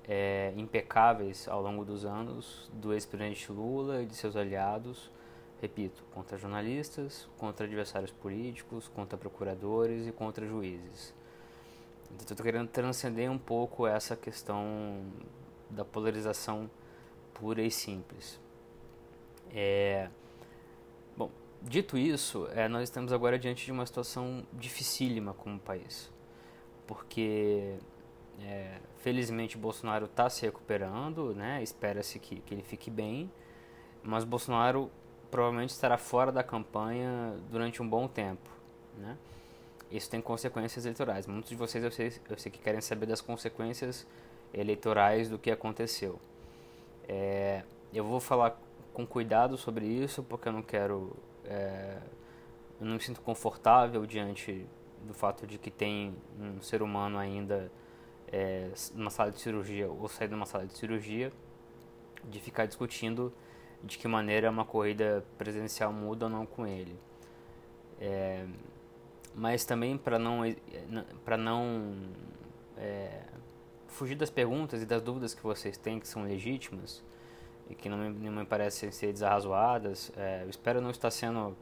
é, 0.07 0.53
impecáveis 0.57 1.49
ao 1.49 1.63
longo 1.63 1.85
dos 1.85 2.05
anos 2.05 2.71
do 2.73 2.93
ex-presidente 2.93 3.51
Lula 3.53 4.03
e 4.03 4.07
de 4.07 4.15
seus 4.15 4.37
aliados 4.37 5.11
repito, 5.61 6.05
contra 6.13 6.39
jornalistas, 6.39 7.29
contra 7.37 7.67
adversários 7.67 8.13
políticos, 8.13 8.89
contra 8.89 9.19
procuradores 9.19 10.07
e 10.07 10.13
contra 10.13 10.47
juízes. 10.47 11.15
Então, 12.11 12.19
estou 12.21 12.45
querendo 12.45 12.69
transcender 12.69 13.31
um 13.31 13.39
pouco 13.39 13.87
essa 13.87 14.17
questão 14.17 15.03
da 15.69 15.85
polarização 15.85 16.71
pura 17.35 17.63
e 17.63 17.71
simples. 17.71 18.41
É, 19.51 20.09
dito 21.63 21.97
isso, 21.97 22.49
é, 22.53 22.69
nós 22.69 22.85
estamos 22.85 23.13
agora 23.13 23.39
diante 23.39 23.65
de 23.65 23.73
uma 23.73 23.87
situação 23.87 24.47
dificílima 24.53 25.35
como 25.35 25.59
país, 25.59 26.13
porque 26.87 27.77
é, 28.41 28.79
felizmente 28.99 29.57
Bolsonaro 29.57 30.07
está 30.07 30.29
se 30.31 30.47
recuperando, 30.47 31.35
né? 31.35 31.63
espera-se 31.63 32.19
que, 32.19 32.41
que 32.41 32.55
ele 32.55 32.63
fique 32.63 32.91
bem, 32.91 33.31
mas 34.03 34.25
Bolsonaro 34.25 34.91
provavelmente 35.31 35.71
estará 35.71 35.99
fora 35.99 36.33
da 36.33 36.43
campanha 36.43 37.37
durante 37.51 37.83
um 37.83 37.89
bom 37.89 38.09
tempo, 38.09 38.49
né? 38.97 39.17
Isso 39.91 40.11
tem 40.11 40.21
consequências 40.21 40.85
eleitorais. 40.85 41.27
Muitos 41.27 41.51
de 41.51 41.57
vocês 41.57 41.83
eu 41.83 41.91
sei, 41.91 42.13
eu 42.29 42.39
sei 42.39 42.53
que 42.53 42.59
querem 42.59 42.81
saber 42.81 43.07
das 43.07 43.21
consequências 43.21 44.07
eleitorais 44.53 45.31
do 45.31 45.39
que 45.39 45.51
aconteceu. 45.51 46.21
É, 47.09 47.63
eu 47.93 48.05
vou 48.05 48.21
falar 48.21 48.61
com 48.93 49.07
cuidado 49.07 49.57
sobre 49.57 49.87
isso 49.87 50.23
porque 50.23 50.49
eu 50.49 50.53
não 50.53 50.63
quero, 50.63 51.17
é, 51.49 51.99
eu 52.79 52.87
não 52.87 52.95
me 52.95 53.01
sinto 53.01 53.21
confortável 53.21 54.05
diante 54.07 54.67
do 55.03 55.15
fato 55.15 55.47
de 55.47 55.59
que 55.59 55.71
tem 55.71 56.15
um 56.39 56.61
ser 56.61 56.83
humano 56.83 57.19
ainda 57.19 57.71
é, 58.31 58.71
numa 58.95 59.11
sala 59.11 59.31
de 59.31 59.41
cirurgia 59.41 59.89
ou 59.89 60.09
sair 60.09 60.29
de 60.29 60.35
uma 60.35 60.47
sala 60.47 60.67
de 60.67 60.77
cirurgia, 60.77 61.33
de 62.25 62.39
ficar 62.41 62.67
discutindo 62.67 63.33
de 63.83 63.97
que 63.97 64.07
maneira 64.07 64.51
uma 64.51 64.65
corrida 64.65 65.25
presencial 65.39 65.93
muda 65.93 66.27
ou 66.27 66.31
não 66.31 66.45
com 66.45 66.67
ele. 66.67 66.99
É, 68.01 68.47
mas 69.35 69.65
também 69.65 69.97
para 69.97 70.19
não 70.19 70.43
para 71.25 71.37
não 71.37 71.97
é, 72.77 73.23
fugir 73.87 74.15
das 74.15 74.31
perguntas 74.31 74.83
e 74.83 74.87
das 74.87 75.01
dúvidas 75.03 75.35
que 75.35 75.43
vocês 75.43 75.77
têm 75.77 75.99
que 75.99 76.07
são 76.07 76.23
legítimas 76.23 77.03
e 77.69 77.75
que 77.75 77.89
não 77.89 77.99
me, 77.99 78.31
não 78.31 78.41
me 78.41 78.47
parecem 78.47 78.91
ser 78.91 79.13
desarrazoadas, 79.13 80.11
é, 80.17 80.43
eu 80.45 80.51
espero 80.51 80.81
não 80.81 80.91
estar 80.91 81.11
sendo 81.11 81.57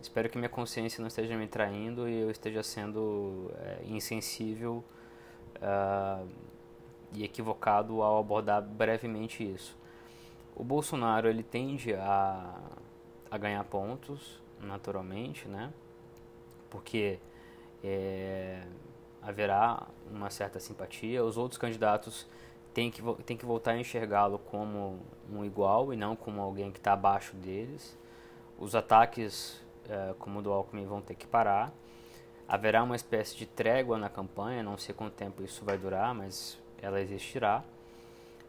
espero 0.00 0.28
que 0.28 0.36
minha 0.36 0.48
consciência 0.48 1.00
não 1.00 1.06
esteja 1.06 1.36
me 1.36 1.46
traindo 1.46 2.08
e 2.08 2.20
eu 2.20 2.30
esteja 2.30 2.62
sendo 2.62 3.50
é, 3.58 3.82
insensível 3.84 4.82
uh, 5.58 6.28
e 7.14 7.24
equivocado 7.24 8.02
ao 8.02 8.18
abordar 8.18 8.62
brevemente 8.62 9.42
isso. 9.48 9.76
O 10.56 10.64
Bolsonaro 10.64 11.28
ele 11.28 11.42
tende 11.42 11.94
a, 11.94 12.58
a 13.30 13.38
ganhar 13.38 13.62
pontos 13.64 14.40
naturalmente, 14.60 15.48
né? 15.48 15.72
Porque 16.68 17.18
é, 17.82 18.62
haverá 19.22 19.86
uma 20.10 20.30
certa 20.30 20.58
simpatia. 20.60 21.24
Os 21.24 21.36
outros 21.36 21.58
candidatos 21.58 22.26
têm 22.74 22.90
que, 22.90 23.02
têm 23.24 23.36
que 23.36 23.44
voltar 23.44 23.72
a 23.72 23.78
enxergá-lo 23.78 24.38
como 24.38 25.00
um 25.30 25.44
igual 25.44 25.92
e 25.92 25.96
não 25.96 26.16
como 26.16 26.40
alguém 26.40 26.70
que 26.70 26.78
está 26.78 26.92
abaixo 26.92 27.36
deles. 27.36 27.96
Os 28.58 28.74
ataques, 28.74 29.60
é, 29.88 30.14
como 30.18 30.38
o 30.38 30.42
do 30.42 30.52
Alckmin, 30.52 30.86
vão 30.86 31.00
ter 31.00 31.14
que 31.14 31.26
parar. 31.26 31.72
Haverá 32.48 32.82
uma 32.82 32.96
espécie 32.96 33.36
de 33.36 33.46
trégua 33.46 33.98
na 33.98 34.08
campanha, 34.08 34.62
não 34.62 34.76
sei 34.76 34.94
quanto 34.94 35.14
tempo 35.14 35.42
isso 35.42 35.64
vai 35.64 35.78
durar, 35.78 36.14
mas 36.14 36.58
ela 36.80 37.00
existirá. 37.00 37.64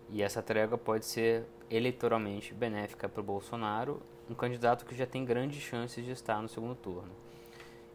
E 0.10 0.22
essa 0.22 0.42
trégua 0.42 0.78
pode 0.78 1.06
ser 1.06 1.46
eleitoralmente 1.70 2.54
benéfica 2.54 3.08
para 3.08 3.22
o 3.22 3.24
Bolsonaro, 3.24 4.02
um 4.30 4.36
candidato 4.36 4.86
que 4.86 4.96
já 4.96 5.06
tem 5.06 5.26
grandes 5.26 5.62
chances 5.62 6.04
de 6.04 6.12
estar 6.12 6.42
no 6.42 6.50
segundo 6.50 6.76
turno. 6.76 7.12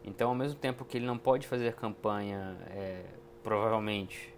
Então, 0.04 0.30
ao 0.30 0.34
mesmo 0.34 0.58
tempo 0.58 0.84
que 0.84 0.96
ele 0.96 1.06
não 1.06 1.18
pode 1.18 1.46
fazer 1.46 1.74
campanha, 1.74 2.56
é, 2.70 3.04
provavelmente, 3.42 4.34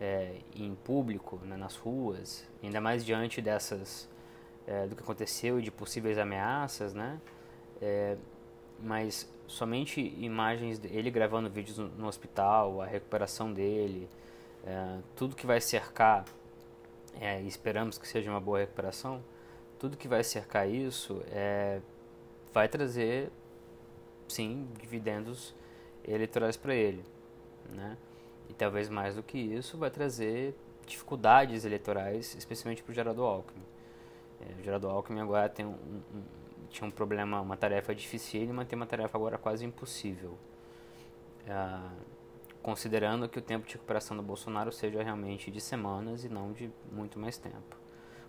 é, 0.00 0.36
em 0.54 0.74
público, 0.74 1.40
né, 1.44 1.56
nas 1.56 1.76
ruas, 1.76 2.46
ainda 2.62 2.80
mais 2.80 3.04
diante 3.04 3.40
dessas 3.40 4.08
é, 4.66 4.86
do 4.86 4.96
que 4.96 5.02
aconteceu 5.02 5.58
e 5.58 5.62
de 5.62 5.70
possíveis 5.70 6.18
ameaças, 6.18 6.92
né? 6.92 7.20
É, 7.80 8.16
mas 8.80 9.30
somente 9.46 10.00
imagens 10.18 10.78
dele 10.78 11.10
gravando 11.10 11.48
vídeos 11.48 11.78
no, 11.78 12.06
hospital, 12.06 12.82
a 12.82 12.86
recuperação 12.86 13.52
dele, 13.52 14.08
é, 14.66 14.98
tudo 15.14 15.36
que 15.36 15.46
vai 15.46 15.60
cercar, 15.60 16.24
é, 17.20 17.40
esperamos 17.42 17.96
que 17.96 18.06
seja 18.06 18.30
uma 18.30 18.40
boa 18.40 18.58
recuperação, 18.58 19.22
tudo 19.78 19.96
que 19.96 20.08
vai 20.08 20.24
cercar 20.24 20.68
isso 20.68 21.22
é, 21.30 21.80
vai 22.52 22.68
trazer, 22.68 23.30
sim, 24.28 24.68
dividendos 24.80 25.54
eleitorais 26.06 26.56
para 26.56 26.74
ele, 26.74 27.04
né? 27.70 27.96
E 28.48 28.54
talvez 28.54 28.88
mais 28.88 29.16
do 29.16 29.22
que 29.22 29.38
isso, 29.38 29.76
vai 29.76 29.90
trazer 29.90 30.54
dificuldades 30.86 31.64
eleitorais, 31.64 32.34
especialmente 32.36 32.82
para 32.82 32.92
o 32.92 32.94
Geraldo 32.94 33.22
Alckmin. 33.24 33.64
É, 34.40 34.60
o 34.60 34.62
Geraldo 34.62 34.88
Alckmin 34.88 35.20
agora 35.20 35.48
tem 35.48 35.66
um, 35.66 35.70
um, 35.70 36.22
tinha 36.68 36.86
um 36.86 36.90
problema, 36.90 37.40
uma 37.40 37.56
tarefa 37.56 37.94
difícil, 37.94 38.42
e 38.42 38.46
mantém 38.52 38.76
uma 38.76 38.86
tarefa 38.86 39.16
agora 39.16 39.36
quase 39.36 39.64
impossível. 39.64 40.38
É, 41.46 41.80
considerando 42.62 43.28
que 43.28 43.38
o 43.38 43.42
tempo 43.42 43.66
de 43.66 43.74
recuperação 43.74 44.16
do 44.16 44.22
Bolsonaro 44.22 44.72
seja 44.72 45.02
realmente 45.02 45.50
de 45.50 45.60
semanas 45.60 46.24
e 46.24 46.28
não 46.28 46.52
de 46.52 46.70
muito 46.90 47.18
mais 47.18 47.38
tempo. 47.38 47.76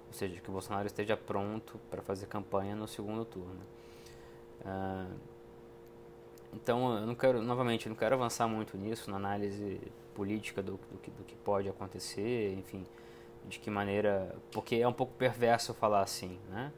Ou 0.08 0.14
seja, 0.14 0.40
que 0.40 0.50
o 0.50 0.52
Bolsonaro 0.52 0.88
esteja 0.88 1.18
pronto 1.18 1.80
para 1.90 2.02
fazer 2.02 2.28
campanha 2.28 2.76
no 2.76 2.88
segundo 2.88 3.26
turno. 3.26 3.62
Uh, 4.62 5.16
então, 6.54 6.98
eu 7.00 7.06
não 7.06 7.16
quero, 7.16 7.42
novamente, 7.42 7.88
eu 7.88 7.90
não 7.90 7.98
quero 7.98 8.16
avançar 8.16 8.48
muito 8.48 8.78
nisso, 8.78 9.10
na 9.12 9.18
análise 9.18 9.82
política 10.18 10.64
do, 10.64 10.80
do, 10.92 10.98
que, 10.98 11.12
do 11.12 11.24
que 11.24 11.36
pode 11.36 11.70
acontecer, 11.70 12.52
enfim, 12.58 12.84
de 13.46 13.60
que 13.60 13.70
maneira. 13.70 14.36
Porque 14.52 14.78
é 14.78 14.88
um 14.88 14.94
pouco 14.94 15.14
perverso 15.14 15.76
falar 15.76 16.02
assim, 16.02 16.40
né? 16.50 16.74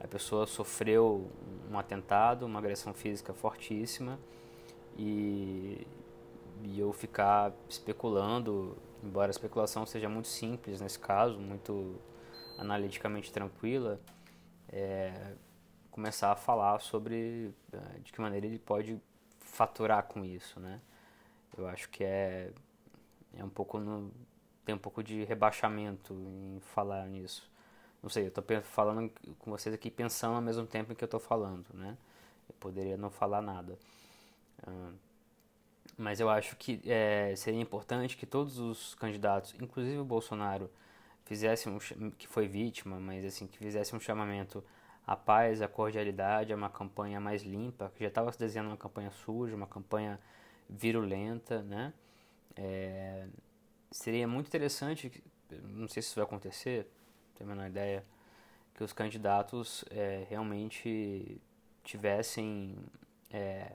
A 0.00 0.08
pessoa 0.08 0.46
sofreu 0.46 1.30
um 1.70 1.78
atentado, 1.78 2.46
uma 2.46 2.58
agressão 2.58 2.94
física 2.94 3.34
fortíssima 3.34 4.18
e 4.96 5.86
e 6.64 6.80
eu 6.80 6.92
ficar 6.92 7.52
especulando, 7.68 8.76
embora 9.02 9.28
a 9.28 9.30
especulação 9.30 9.86
seja 9.86 10.08
muito 10.08 10.28
simples 10.28 10.80
nesse 10.80 10.98
caso, 10.98 11.38
muito 11.38 11.96
analiticamente 12.56 13.32
tranquila, 13.32 14.00
é, 14.68 15.34
começar 15.90 16.32
a 16.32 16.36
falar 16.36 16.80
sobre 16.80 17.54
é, 17.72 17.98
de 18.00 18.12
que 18.12 18.20
maneira 18.20 18.46
ele 18.46 18.58
pode 18.58 19.00
faturar 19.38 20.02
com 20.04 20.24
isso, 20.24 20.58
né? 20.58 20.80
Eu 21.56 21.66
acho 21.68 21.88
que 21.88 22.04
é 22.04 22.50
é 23.36 23.44
um 23.44 23.48
pouco 23.48 23.78
no, 23.78 24.12
tem 24.64 24.74
um 24.74 24.78
pouco 24.78 25.02
de 25.02 25.24
rebaixamento 25.24 26.12
em 26.14 26.60
falar 26.60 27.06
nisso. 27.06 27.50
Não 28.02 28.10
sei, 28.10 28.24
eu 28.24 28.28
estou 28.28 28.44
falando 28.62 29.10
com 29.38 29.50
vocês 29.50 29.74
aqui 29.74 29.90
pensando 29.90 30.36
ao 30.36 30.42
mesmo 30.42 30.66
tempo 30.66 30.92
em 30.92 30.94
que 30.94 31.02
eu 31.02 31.06
estou 31.06 31.18
falando, 31.18 31.66
né? 31.74 31.96
Eu 32.48 32.54
poderia 32.60 32.96
não 32.96 33.10
falar 33.10 33.42
nada. 33.42 33.78
Uh, 34.66 34.92
mas 35.96 36.20
eu 36.20 36.28
acho 36.28 36.54
que 36.56 36.80
é, 36.84 37.34
seria 37.34 37.60
importante 37.60 38.16
que 38.16 38.26
todos 38.26 38.58
os 38.58 38.94
candidatos, 38.94 39.54
inclusive 39.60 39.98
o 39.98 40.04
Bolsonaro, 40.04 40.70
fizessem 41.24 41.72
um, 41.72 42.10
que 42.10 42.28
foi 42.28 42.46
vítima, 42.46 43.00
mas 43.00 43.24
assim 43.24 43.46
que 43.46 43.58
fizessem 43.58 43.96
um 43.96 44.00
chamamento 44.00 44.62
à 45.06 45.16
paz, 45.16 45.60
à 45.60 45.66
cordialidade, 45.66 46.52
a 46.52 46.56
uma 46.56 46.70
campanha 46.70 47.18
mais 47.18 47.42
limpa, 47.42 47.90
que 47.96 48.04
já 48.04 48.08
estava 48.08 48.30
se 48.30 48.38
desenhando 48.38 48.68
uma 48.68 48.76
campanha 48.76 49.10
suja, 49.10 49.56
uma 49.56 49.66
campanha 49.66 50.20
virulenta, 50.68 51.62
né? 51.62 51.92
É, 52.60 53.24
seria 53.88 54.26
muito 54.26 54.48
interessante, 54.48 55.22
não 55.62 55.86
sei 55.86 56.02
se 56.02 56.08
isso 56.08 56.16
vai 56.16 56.24
acontecer, 56.24 56.88
tenho 57.36 57.48
a 57.48 57.54
menor 57.54 57.68
ideia, 57.68 58.04
que 58.74 58.82
os 58.82 58.92
candidatos 58.92 59.84
é, 59.90 60.26
realmente 60.28 61.40
tivessem 61.84 62.76
é, 63.30 63.72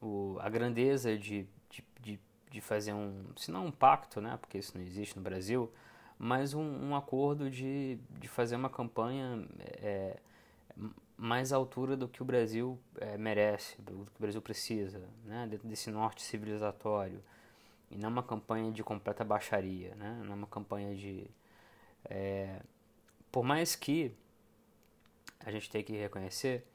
o, 0.00 0.36
a 0.40 0.48
grandeza 0.48 1.18
de, 1.18 1.48
de, 1.68 1.84
de, 2.00 2.20
de, 2.48 2.60
fazer 2.60 2.92
um, 2.92 3.24
se 3.36 3.50
não 3.50 3.66
um 3.66 3.72
pacto, 3.72 4.20
né, 4.20 4.38
porque 4.40 4.58
isso 4.58 4.78
não 4.78 4.84
existe 4.84 5.16
no 5.16 5.22
Brasil, 5.22 5.72
mas 6.16 6.54
um, 6.54 6.90
um 6.90 6.94
acordo 6.94 7.50
de, 7.50 7.98
de 8.20 8.28
fazer 8.28 8.54
uma 8.54 8.70
campanha 8.70 9.44
é, 9.82 10.16
mais 11.16 11.52
à 11.52 11.56
altura 11.56 11.96
do 11.96 12.06
que 12.08 12.22
o 12.22 12.24
Brasil 12.24 12.78
é, 12.98 13.18
merece, 13.18 13.80
do 13.82 14.06
que 14.06 14.16
o 14.16 14.20
Brasil 14.20 14.40
precisa, 14.40 15.02
né, 15.24 15.46
dentro 15.50 15.66
desse 15.66 15.90
norte 15.90 16.22
civilizatório, 16.22 17.20
e 17.90 17.98
não 17.98 18.08
uma 18.08 18.22
campanha 18.22 18.70
de 18.70 18.82
completa 18.82 19.24
baixaria, 19.24 19.94
né, 19.94 20.22
não 20.24 20.34
uma 20.34 20.46
campanha 20.46 20.94
de... 20.94 21.26
É, 22.04 22.60
por 23.30 23.44
mais 23.44 23.76
que 23.76 24.12
a 25.44 25.50
gente 25.50 25.70
tenha 25.70 25.84
que 25.84 25.92
reconhecer 25.92 26.66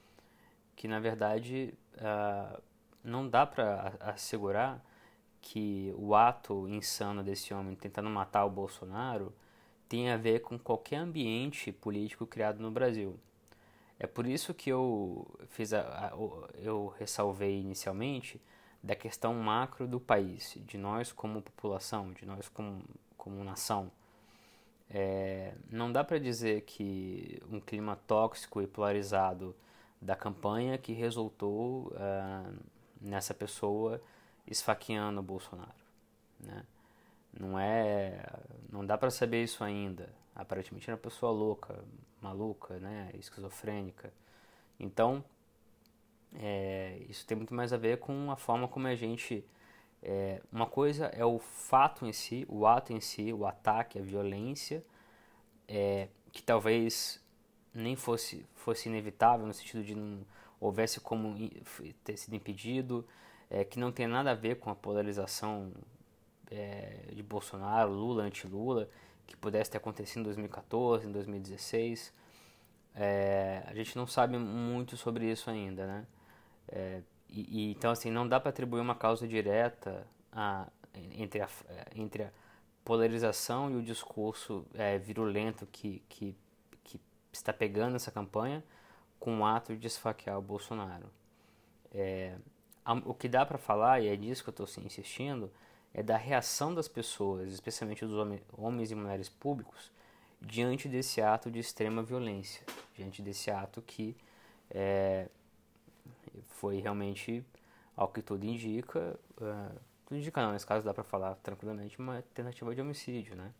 que, 0.75 0.87
na 0.87 0.99
verdade, 0.99 1.73
uh, 1.95 2.61
não 3.03 3.27
dá 3.27 3.45
para 3.45 3.95
assegurar 3.99 4.83
que 5.41 5.93
o 5.97 6.15
ato 6.15 6.67
insano 6.67 7.23
desse 7.23 7.53
homem 7.53 7.75
tentando 7.75 8.09
matar 8.09 8.45
o 8.45 8.49
Bolsonaro 8.49 9.33
tem 9.87 10.09
a 10.09 10.17
ver 10.17 10.41
com 10.41 10.57
qualquer 10.57 10.97
ambiente 10.97 11.71
político 11.71 12.25
criado 12.25 12.59
no 12.59 12.71
Brasil. 12.71 13.19
É 13.99 14.07
por 14.07 14.25
isso 14.25 14.53
que 14.53 14.69
eu 14.69 15.25
fiz 15.49 15.71
a, 15.71 15.81
a, 15.81 16.11
eu 16.55 16.93
ressalvei 16.97 17.61
inicialmente 17.61 18.41
da 18.85 18.95
questão 18.95 19.33
macro 19.33 19.87
do 19.87 19.99
país, 19.99 20.55
de 20.57 20.77
nós 20.77 21.11
como 21.11 21.41
população, 21.41 22.13
de 22.13 22.23
nós 22.23 22.47
como, 22.47 22.83
como 23.17 23.43
nação. 23.43 23.91
É, 24.87 25.55
não 25.71 25.91
dá 25.91 26.03
para 26.03 26.19
dizer 26.19 26.61
que 26.61 27.41
um 27.49 27.59
clima 27.59 27.95
tóxico 28.05 28.61
e 28.61 28.67
polarizado 28.67 29.55
da 29.99 30.15
campanha 30.15 30.77
que 30.77 30.93
resultou 30.93 31.87
uh, 31.93 32.55
nessa 33.01 33.33
pessoa 33.33 33.99
esfaqueando 34.45 35.19
o 35.19 35.23
Bolsonaro, 35.23 35.73
né? 36.39 36.63
Não 37.37 37.59
é, 37.59 38.23
não 38.71 38.85
dá 38.85 38.97
para 38.97 39.09
saber 39.09 39.43
isso 39.43 39.63
ainda. 39.63 40.07
Aparentemente 40.35 40.89
é 40.89 40.93
uma 40.93 40.99
pessoa 40.99 41.31
louca, 41.31 41.83
maluca, 42.21 42.77
né, 42.79 43.09
esquizofrênica. 43.15 44.13
Então, 44.79 45.23
é, 46.39 46.99
isso 47.09 47.25
tem 47.25 47.37
muito 47.37 47.53
mais 47.53 47.73
a 47.73 47.77
ver 47.77 47.99
com 47.99 48.31
a 48.31 48.35
forma 48.35 48.67
como 48.67 48.87
a 48.87 48.95
gente 48.95 49.45
é, 50.07 50.39
uma 50.51 50.67
coisa 50.67 51.07
é 51.07 51.25
o 51.25 51.39
fato 51.39 52.05
em 52.05 52.13
si, 52.13 52.45
o 52.47 52.67
ato 52.67 52.93
em 52.93 53.01
si, 53.01 53.33
o 53.33 53.45
ataque, 53.45 53.97
a 53.97 54.01
violência, 54.01 54.83
é, 55.67 56.09
que 56.31 56.43
talvez 56.43 57.19
nem 57.73 57.95
fosse, 57.95 58.45
fosse 58.53 58.87
inevitável 58.87 59.47
no 59.47 59.53
sentido 59.53 59.83
de 59.83 59.95
não 59.95 60.19
houvesse 60.59 60.99
como 60.99 61.35
ter 62.03 62.17
sido 62.17 62.35
impedido, 62.35 63.05
é, 63.49 63.63
que 63.63 63.79
não 63.79 63.91
tem 63.91 64.07
nada 64.07 64.31
a 64.31 64.35
ver 64.35 64.59
com 64.59 64.69
a 64.69 64.75
polarização 64.75 65.71
é, 66.51 67.09
de 67.11 67.23
Bolsonaro, 67.23 67.91
Lula, 67.91 68.23
anti-Lula, 68.23 68.89
que 69.25 69.35
pudesse 69.35 69.71
ter 69.71 69.77
acontecido 69.77 70.19
em 70.21 70.23
2014, 70.23 71.07
em 71.07 71.11
2016. 71.11 72.13
É, 72.95 73.63
a 73.65 73.73
gente 73.73 73.95
não 73.95 74.07
sabe 74.07 74.37
muito 74.37 74.95
sobre 74.95 75.29
isso 75.29 75.49
ainda, 75.49 75.85
né? 75.85 76.05
É, 76.67 77.01
e, 77.29 77.69
e, 77.69 77.71
então, 77.71 77.91
assim, 77.91 78.09
não 78.11 78.27
dá 78.27 78.39
para 78.39 78.49
atribuir 78.49 78.81
uma 78.81 78.95
causa 78.95 79.27
direta 79.27 80.07
a, 80.31 80.67
entre, 80.93 81.41
a, 81.41 81.49
entre 81.95 82.23
a 82.23 82.31
polarização 82.83 83.71
e 83.71 83.75
o 83.75 83.81
discurso 83.81 84.65
é, 84.73 84.97
virulento 84.97 85.67
que, 85.71 86.01
que, 86.07 86.35
que 86.83 86.99
está 87.31 87.51
pegando 87.51 87.95
essa 87.95 88.11
campanha 88.11 88.63
com 89.19 89.39
o 89.39 89.45
ato 89.45 89.75
de 89.75 89.87
esfaquear 89.87 90.37
o 90.37 90.41
Bolsonaro. 90.41 91.09
é, 91.93 92.35
o 93.03 93.13
que 93.13 93.27
dá 93.27 93.45
para 93.45 93.57
falar, 93.57 94.01
e 94.01 94.07
é 94.07 94.15
disso 94.15 94.43
que 94.43 94.49
eu 94.49 94.65
estou 94.65 94.83
insistindo, 94.83 95.51
é 95.93 96.03
da 96.03 96.17
reação 96.17 96.73
das 96.73 96.87
pessoas, 96.87 97.51
especialmente 97.51 98.05
dos 98.05 98.13
homens 98.53 98.91
e 98.91 98.95
mulheres 98.95 99.29
públicos, 99.29 99.91
diante 100.41 100.87
desse 100.87 101.21
ato 101.21 101.49
de 101.49 101.57
extrema 101.57 102.03
violência, 102.03 102.63
diante 102.93 103.21
desse 103.21 103.49
ato 103.49 103.81
que 103.81 104.15
é, 104.69 105.27
foi 106.47 106.79
realmente, 106.79 107.45
ao 107.95 108.07
que 108.07 108.21
tudo 108.21 108.45
indica, 108.45 109.19
uh, 109.37 109.79
tudo 110.05 110.17
indica 110.17 110.41
não, 110.41 110.53
nesse 110.53 110.65
caso 110.65 110.85
dá 110.85 110.93
para 110.93 111.03
falar 111.03 111.35
tranquilamente, 111.35 111.97
uma 111.99 112.21
tentativa 112.33 112.73
de 112.73 112.81
homicídio, 112.81 113.35
né? 113.35 113.51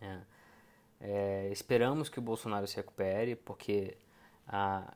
É, 0.00 0.20
é, 1.00 1.48
esperamos 1.50 2.08
que 2.08 2.18
o 2.18 2.22
Bolsonaro 2.22 2.66
se 2.66 2.76
recupere, 2.76 3.34
porque 3.34 3.96
ah, 4.46 4.92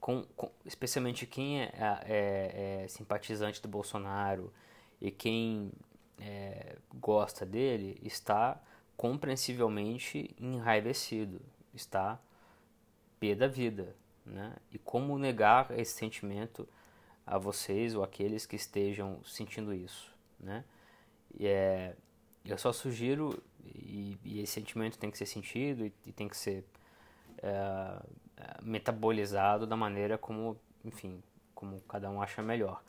com, 0.00 0.22
com, 0.36 0.50
especialmente 0.64 1.26
quem 1.26 1.62
é, 1.62 1.72
é, 2.04 2.82
é, 2.84 2.88
simpatizante 2.88 3.60
do 3.62 3.68
Bolsonaro 3.68 4.52
e 5.00 5.10
quem 5.10 5.72
é, 6.20 6.76
gosta 6.94 7.44
dele 7.44 7.98
está 8.02 8.60
compreensivelmente 8.96 10.34
enraivecido, 10.38 11.40
está 11.72 12.20
pé 13.18 13.34
da 13.34 13.48
vida, 13.48 13.96
né? 14.24 14.54
E 14.72 14.78
como 14.78 15.18
negar 15.18 15.70
esse 15.78 15.92
sentimento 15.92 16.68
a 17.26 17.38
vocês 17.38 17.94
ou 17.94 18.02
aqueles 18.02 18.46
que 18.46 18.56
estejam 18.56 19.22
sentindo 19.24 19.72
isso, 19.72 20.12
né? 20.38 20.64
E 21.38 21.46
é, 21.46 21.94
eu 22.44 22.58
só 22.58 22.72
sugiro 22.72 23.42
e, 23.64 24.18
e, 24.24 24.40
esse 24.40 24.52
sentimento 24.52 24.98
tem 24.98 25.10
que 25.10 25.18
ser 25.18 25.26
sentido 25.26 25.86
e, 25.86 25.92
e 26.06 26.12
tem 26.12 26.28
que 26.28 26.36
ser 26.36 26.64
é, 27.42 28.02
metabolizado 28.62 29.66
da 29.66 29.76
maneira 29.76 30.18
como, 30.18 30.56
enfim, 30.84 31.22
como 31.54 31.80
cada 31.82 32.10
um 32.10 32.20
acha 32.20 32.42
melhor. 32.42 32.82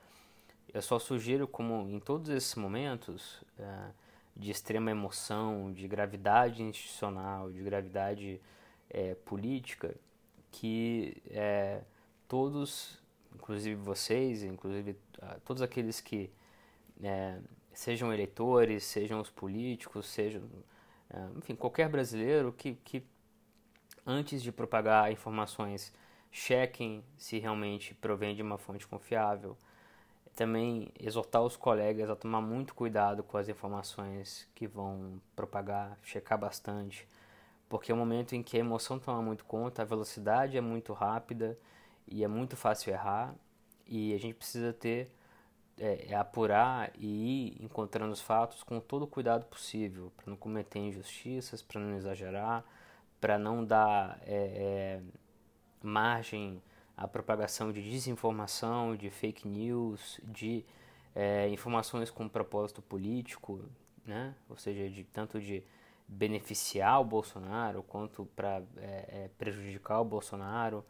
Eu 0.73 0.81
só 0.81 0.99
sugiro 0.99 1.47
como 1.47 1.89
em 1.89 1.99
todos 1.99 2.29
esses 2.29 2.53
momentos 2.55 3.41
é, 3.57 3.89
de 4.35 4.51
extrema 4.51 4.91
emoção, 4.91 5.71
de 5.71 5.87
gravidade 5.87 6.61
institucional, 6.61 7.51
de 7.51 7.61
gravidade 7.61 8.41
é, 8.89 9.15
política, 9.15 9.95
que 10.55 11.21
é, 11.31 11.81
todos, 12.29 12.97
inclusive 13.33 13.75
vocês, 13.75 14.41
inclusive 14.41 14.91
uh, 15.21 15.39
todos 15.43 15.61
aqueles 15.61 15.99
que 15.99 16.31
é, 17.03 17.39
sejam 17.73 18.13
eleitores, 18.13 18.85
sejam 18.85 19.19
os 19.19 19.29
políticos, 19.29 20.05
sejam, 20.05 20.41
uh, 20.43 21.37
enfim, 21.37 21.55
qualquer 21.55 21.89
brasileiro 21.89 22.53
que, 22.53 22.75
que 22.85 23.03
antes 24.05 24.41
de 24.41 24.49
propagar 24.49 25.11
informações 25.11 25.93
chequem 26.31 27.03
se 27.17 27.37
realmente 27.37 27.93
provém 27.93 28.33
de 28.33 28.41
uma 28.41 28.57
fonte 28.57 28.87
confiável. 28.87 29.57
Também 30.37 30.89
exortar 30.97 31.41
os 31.41 31.57
colegas 31.57 32.09
a 32.09 32.15
tomar 32.15 32.39
muito 32.41 32.73
cuidado 32.73 33.23
com 33.23 33.37
as 33.37 33.49
informações 33.49 34.47
que 34.55 34.67
vão 34.67 35.21
propagar, 35.35 35.97
checar 36.01 36.37
bastante 36.37 37.05
porque 37.69 37.91
é 37.91 37.95
um 37.95 37.97
momento 37.97 38.35
em 38.35 38.43
que 38.43 38.57
a 38.57 38.59
emoção 38.59 38.99
toma 38.99 39.21
muito 39.21 39.45
conta, 39.45 39.81
a 39.81 39.85
velocidade 39.85 40.57
é 40.57 40.61
muito 40.61 40.93
rápida 40.93 41.57
e 42.07 42.23
é 42.23 42.27
muito 42.27 42.55
fácil 42.55 42.93
errar 42.93 43.35
e 43.87 44.13
a 44.13 44.17
gente 44.17 44.35
precisa 44.35 44.73
ter 44.73 45.11
é, 45.77 46.07
é 46.11 46.15
apurar 46.15 46.91
e 46.97 47.57
ir 47.57 47.63
encontrando 47.63 48.13
os 48.13 48.21
fatos 48.21 48.63
com 48.63 48.79
todo 48.79 49.03
o 49.03 49.07
cuidado 49.07 49.45
possível 49.45 50.11
para 50.15 50.29
não 50.29 50.37
cometer 50.37 50.79
injustiças, 50.79 51.61
para 51.61 51.81
não 51.81 51.95
exagerar, 51.97 52.63
para 53.19 53.37
não 53.37 53.63
dar 53.63 54.19
é, 54.25 54.35
é, 54.35 55.01
margem 55.81 56.61
à 56.95 57.07
propagação 57.07 57.71
de 57.71 57.81
desinformação, 57.81 58.95
de 58.95 59.09
fake 59.09 59.47
news, 59.47 60.19
de 60.23 60.63
é, 61.13 61.49
informações 61.49 62.09
com 62.09 62.27
propósito 62.27 62.81
político, 62.81 63.61
né? 64.05 64.33
ou 64.49 64.57
seja, 64.57 64.89
de 64.89 65.03
tanto 65.03 65.39
de 65.39 65.63
beneficiar 66.07 67.01
o 67.01 67.05
Bolsonaro 67.05 67.81
quanto 67.83 68.25
para 68.35 68.61
é, 68.77 69.23
é, 69.25 69.29
prejudicar 69.37 69.99
o 70.01 70.05
Bolsonaro. 70.05 70.85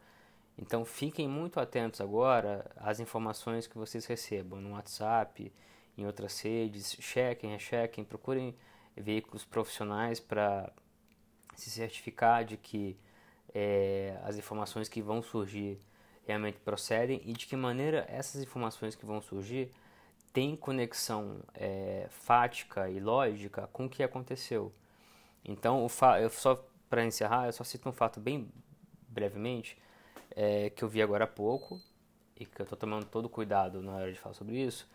Então 0.58 0.84
fiquem 0.84 1.28
muito 1.28 1.60
atentos 1.60 2.00
agora 2.00 2.70
às 2.76 3.00
informações 3.00 3.66
que 3.66 3.76
vocês 3.76 4.06
recebam 4.06 4.60
no 4.60 4.72
WhatsApp, 4.72 5.52
em 5.96 6.06
outras 6.06 6.40
redes, 6.40 6.96
chequem, 7.00 7.50
rechequem, 7.50 8.04
procurem 8.04 8.54
veículos 8.96 9.44
profissionais 9.44 10.20
para 10.20 10.72
se 11.54 11.70
certificar 11.70 12.44
de 12.44 12.56
que 12.56 12.98
é, 13.54 14.18
as 14.24 14.36
informações 14.36 14.88
que 14.88 15.00
vão 15.00 15.22
surgir 15.22 15.78
realmente 16.26 16.58
procedem 16.58 17.22
e 17.24 17.32
de 17.32 17.46
que 17.46 17.56
maneira 17.56 18.04
essas 18.08 18.42
informações 18.42 18.94
que 18.94 19.06
vão 19.06 19.22
surgir 19.22 19.70
têm 20.32 20.54
conexão 20.56 21.40
é, 21.54 22.06
fática 22.10 22.90
e 22.90 23.00
lógica 23.00 23.68
com 23.72 23.86
o 23.86 23.88
que 23.88 24.02
aconteceu. 24.02 24.72
Então, 25.46 25.84
o 25.84 25.88
fa 25.88 26.20
eu 26.20 26.28
só 26.28 26.62
para 26.90 27.04
encerrar, 27.04 27.46
eu 27.46 27.52
só 27.52 27.62
cito 27.62 27.88
um 27.88 27.92
fato 27.92 28.18
bem 28.20 28.48
brevemente 29.08 29.78
é, 30.34 30.70
que 30.70 30.82
eu 30.82 30.88
vi 30.88 31.00
agora 31.00 31.24
há 31.24 31.28
pouco 31.28 31.80
e 32.36 32.44
que 32.44 32.60
eu 32.60 32.64
estou 32.64 32.76
tomando 32.76 33.06
todo 33.06 33.28
cuidado 33.28 33.80
na 33.80 33.92
hora 33.92 34.12
de 34.12 34.18
falar 34.18 34.34
sobre 34.34 34.56
isso, 34.56 34.88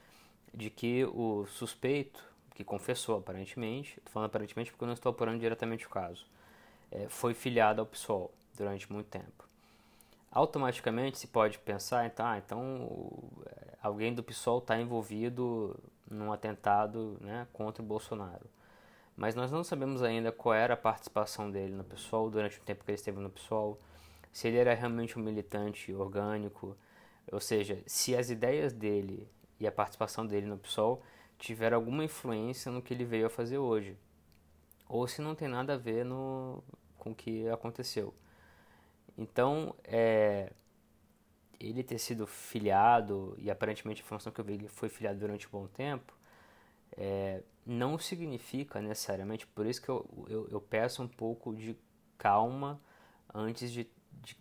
de 0.54 0.70
que 0.70 1.06
o 1.06 1.46
suspeito 1.48 2.24
que 2.54 2.64
confessou 2.64 3.18
aparentemente, 3.18 3.98
estou 3.98 4.12
falando 4.12 4.28
aparentemente 4.28 4.72
porque 4.72 4.84
eu 4.84 4.88
não 4.88 4.94
estou 4.94 5.10
apurando 5.10 5.40
diretamente 5.40 5.88
o 5.88 5.90
caso, 5.90 6.26
é, 6.92 7.08
foi 7.08 7.34
filiado 7.34 7.82
ao 7.82 7.88
PSOL 7.88 8.32
durante 8.56 8.92
muito 8.92 9.08
tempo. 9.08 9.50
Automaticamente 10.32 11.18
se 11.18 11.28
pode 11.28 11.58
pensar, 11.60 12.06
então, 12.06 12.26
ah, 12.26 12.38
então 12.38 12.90
é, 13.46 13.78
alguém 13.82 14.14
do 14.14 14.22
PSOL 14.22 14.60
está 14.60 14.80
envolvido 14.80 15.78
num 16.10 16.32
atentado 16.32 17.18
né, 17.22 17.48
contra 17.54 17.82
o 17.82 17.86
Bolsonaro 17.86 18.46
mas 19.16 19.36
nós 19.36 19.52
não 19.52 19.64
sabemos 19.64 20.02
ainda 20.02 20.32
qual 20.32 20.56
era 20.56 20.74
a 20.74 20.78
participação 20.78 21.50
dele 21.50 21.74
no 21.74 21.84
PSOL 21.84 22.30
durante 22.30 22.60
o 22.60 22.62
tempo 22.64 22.84
que 22.84 22.92
ele 22.92 22.96
esteve 22.96 23.20
no 23.20 23.30
PSOL, 23.30 23.80
se 24.32 24.48
ele 24.48 24.58
era 24.58 24.74
realmente 24.74 25.18
um 25.20 25.22
militante 25.22 25.94
orgânico, 25.94 26.78
ou 27.32 27.40
seja, 27.40 27.82
se 27.86 28.16
as 28.16 28.30
ideias 28.30 28.74
dele 28.74 29.30
e 29.60 29.68
a 29.68 29.72
participação 29.72 30.26
dele 30.26 30.48
no 30.48 30.58
PSOL 30.58 31.04
tiveram 31.38 31.78
alguma 31.78 32.04
influência 32.04 32.72
no 32.72 32.82
que 32.82 32.94
ele 32.94 33.06
veio 33.06 33.28
a 33.28 33.30
fazer 33.30 33.58
hoje, 33.58 33.98
ou 34.88 35.08
se 35.08 35.22
não 35.22 35.36
tem 35.36 35.48
nada 35.48 35.74
a 35.74 35.78
ver 35.78 36.06
no, 36.06 36.64
com 36.98 37.12
o 37.12 37.16
que 37.16 37.48
aconteceu. 37.50 38.14
Então, 39.18 39.76
é, 39.84 40.52
ele 41.60 41.84
ter 41.84 42.00
sido 42.00 42.26
filiado, 42.26 43.36
e 43.38 43.52
aparentemente 43.52 44.02
a 44.02 44.06
informação 44.06 44.32
que 44.32 44.40
eu 44.40 44.46
vi, 44.46 44.54
ele 44.54 44.68
foi 44.68 44.90
filiado 44.90 45.20
durante 45.20 45.48
um 45.48 45.52
bom 45.52 45.68
tempo, 45.68 46.14
é, 46.98 47.42
não 47.66 47.98
significa 47.98 48.82
necessariamente, 48.82 49.48
por 49.48 49.66
isso 49.66 49.82
que 49.82 49.90
eu, 49.90 50.06
eu, 50.28 50.48
eu 50.50 50.62
peço 50.62 51.02
um 51.04 51.08
pouco 51.08 51.56
de 51.56 51.76
calma 52.18 52.80
antes 53.34 53.72
de, 53.72 53.90
de 54.22 54.38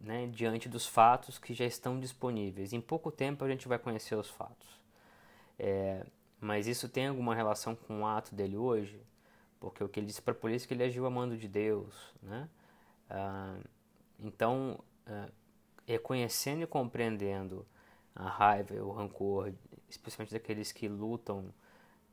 né, 0.00 0.26
diante 0.26 0.68
dos 0.68 0.86
fatos 0.86 1.38
que 1.38 1.54
já 1.54 1.64
estão 1.64 1.98
disponíveis. 1.98 2.72
Em 2.72 2.80
pouco 2.80 3.10
tempo 3.10 3.44
a 3.44 3.48
gente 3.48 3.68
vai 3.68 3.78
conhecer 3.78 4.14
os 4.14 4.28
fatos. 4.28 4.80
É, 5.58 6.04
mas 6.40 6.66
isso 6.66 6.88
tem 6.88 7.06
alguma 7.06 7.34
relação 7.34 7.76
com 7.76 8.00
o 8.00 8.06
ato 8.06 8.34
dele 8.34 8.56
hoje? 8.56 9.00
Porque 9.60 9.84
o 9.84 9.88
que 9.88 10.00
ele 10.00 10.06
disse 10.06 10.20
para 10.20 10.32
a 10.32 10.36
polícia 10.36 10.66
é 10.66 10.68
que 10.68 10.74
ele 10.74 10.82
agiu 10.82 11.06
amando 11.06 11.36
de 11.36 11.46
Deus, 11.46 11.94
né? 12.20 12.48
Ah, 13.08 13.58
então, 14.18 14.82
ah, 15.06 15.28
reconhecendo 15.86 16.62
e 16.62 16.66
compreendendo 16.66 17.64
a 18.14 18.28
raiva, 18.28 18.74
o 18.74 18.90
rancor, 18.90 19.52
especialmente 19.88 20.32
daqueles 20.32 20.72
que 20.72 20.88
lutam 20.88 21.54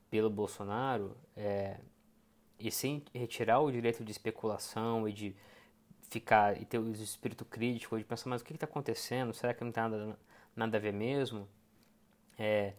pelo 0.10 0.30
Bolsonaro 0.30 1.16
é, 1.36 1.80
e 2.60 2.72
sem 2.72 3.04
retirar 3.14 3.60
o 3.60 3.72
direito 3.72 4.04
de 4.04 4.12
especulação 4.12 5.08
e 5.08 5.14
de 5.14 5.36
ficar 6.10 6.60
e 6.60 6.66
ter 6.66 6.80
o 6.80 6.92
espírito 6.92 7.46
crítico 7.46 7.98
de 7.98 8.04
pensar 8.04 8.30
mas 8.30 8.42
o 8.42 8.46
que 8.46 8.54
está 8.54 8.66
acontecendo? 8.66 9.34
Será 9.34 9.54
que 9.54 9.64
não 9.64 9.72
tem 9.72 9.84
nada 9.84 10.20
nada 10.56 10.78
a 10.78 10.80
ver 10.80 10.94
mesmo? 10.94 11.48
É, 12.38 12.74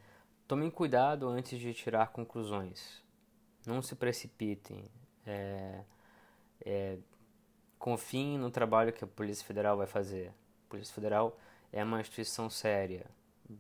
tomem 0.47 0.71
cuidado 0.71 1.29
antes 1.29 1.59
de 1.59 1.73
tirar 1.73 2.09
conclusões. 2.09 3.03
Não 3.67 3.83
se 3.83 3.95
precipitem. 3.95 4.91
É, 5.27 5.81
é, 6.65 6.99
confiem 7.79 8.39
no 8.39 8.51
trabalho 8.51 8.93
que 8.93 9.05
a 9.05 9.07
Polícia 9.07 9.47
Federal 9.47 9.77
vai 9.77 9.87
fazer. 9.87 10.29
A 10.67 10.71
Polícia 10.71 10.95
Federal 10.95 11.39
é 11.73 11.83
uma 11.85 12.01
instituição 12.01 12.51
séria. 12.51 13.07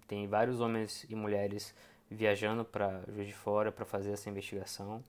Tem 0.06 0.26
vários 0.26 0.60
homens 0.60 1.04
e 1.08 1.14
mulheres 1.14 1.74
viajando 2.10 2.64
para 2.64 3.02
Juiz 3.08 3.28
de 3.28 3.34
Fora 3.34 3.70
para 3.70 3.84
fazer 3.84 4.12
essa 4.12 4.28
investigação 4.28 5.04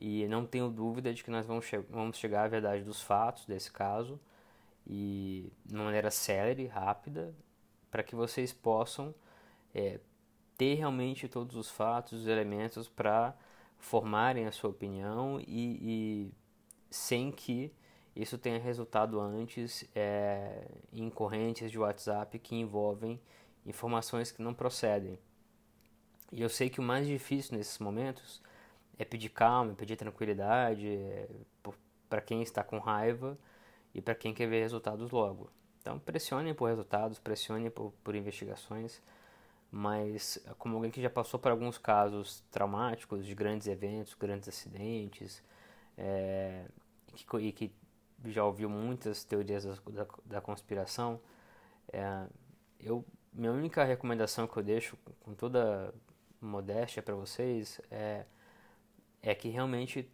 e 0.00 0.26
não 0.28 0.46
tenho 0.46 0.70
dúvida 0.70 1.12
de 1.12 1.22
que 1.22 1.30
nós 1.30 1.44
vamos, 1.44 1.66
che 1.66 1.78
vamos 1.78 2.16
chegar 2.16 2.44
à 2.44 2.48
verdade 2.48 2.82
dos 2.82 3.02
fatos 3.02 3.44
desse 3.44 3.70
caso 3.70 4.18
e 4.86 5.52
de 5.64 5.74
uma 5.74 5.84
maneira 5.84 6.10
célere, 6.10 6.66
rápida, 6.66 7.34
para 7.90 8.02
que 8.02 8.14
vocês 8.14 8.52
possam 8.52 9.14
é, 9.74 10.00
ter 10.56 10.74
realmente 10.74 11.28
todos 11.28 11.54
os 11.56 11.70
fatos, 11.70 12.20
os 12.20 12.26
elementos 12.26 12.88
para 12.88 13.36
formarem 13.78 14.46
a 14.46 14.52
sua 14.52 14.70
opinião 14.70 15.40
e, 15.40 16.28
e, 16.28 16.32
sem 16.90 17.30
que 17.30 17.72
isso 18.16 18.36
tenha 18.38 18.58
resultado 18.58 19.20
antes 19.20 19.88
é, 19.94 20.66
em 20.92 21.08
correntes 21.08 21.70
de 21.70 21.78
WhatsApp 21.78 22.38
que 22.38 22.56
envolvem 22.56 23.20
informações 23.64 24.32
que 24.32 24.42
não 24.42 24.54
procedem. 24.54 25.18
E 26.32 26.42
eu 26.42 26.48
sei 26.48 26.70
que 26.70 26.80
o 26.80 26.82
mais 26.82 27.06
difícil 27.06 27.56
nesses 27.56 27.78
momentos 27.78 28.40
é 28.98 29.04
pedir 29.04 29.30
calma, 29.30 29.72
é 29.72 29.74
pedir 29.74 29.96
tranquilidade 29.96 30.86
é, 30.86 31.28
para 32.08 32.20
quem 32.20 32.42
está 32.42 32.62
com 32.62 32.78
raiva 32.78 33.38
e 33.94 34.00
para 34.00 34.14
quem 34.14 34.32
quer 34.34 34.46
ver 34.46 34.60
resultados 34.60 35.10
logo. 35.10 35.50
Então 35.80 35.98
pressionem 35.98 36.54
por 36.54 36.68
resultados, 36.68 37.18
pressionem 37.18 37.70
por, 37.70 37.92
por 38.04 38.14
investigações, 38.14 39.02
mas 39.70 40.38
como 40.58 40.76
alguém 40.76 40.90
que 40.90 41.00
já 41.00 41.10
passou 41.10 41.40
por 41.40 41.50
alguns 41.50 41.78
casos 41.78 42.44
traumáticos 42.50 43.24
de 43.24 43.34
grandes 43.34 43.66
eventos, 43.66 44.14
grandes 44.14 44.48
acidentes, 44.48 45.42
é, 45.96 46.66
que, 47.14 47.36
e 47.38 47.52
que 47.52 47.72
já 48.26 48.44
ouviu 48.44 48.68
muitas 48.68 49.24
teorias 49.24 49.64
da, 49.64 49.74
da, 49.90 50.06
da 50.24 50.40
conspiração, 50.40 51.20
é, 51.92 52.26
eu, 52.78 53.04
minha 53.32 53.52
única 53.52 53.84
recomendação 53.84 54.46
que 54.46 54.56
eu 54.56 54.62
deixo 54.62 54.98
com 55.20 55.34
toda 55.34 55.94
modéstia 56.40 57.02
para 57.02 57.14
vocês 57.14 57.80
é, 57.90 58.24
é 59.22 59.34
que 59.34 59.48
realmente 59.48 60.10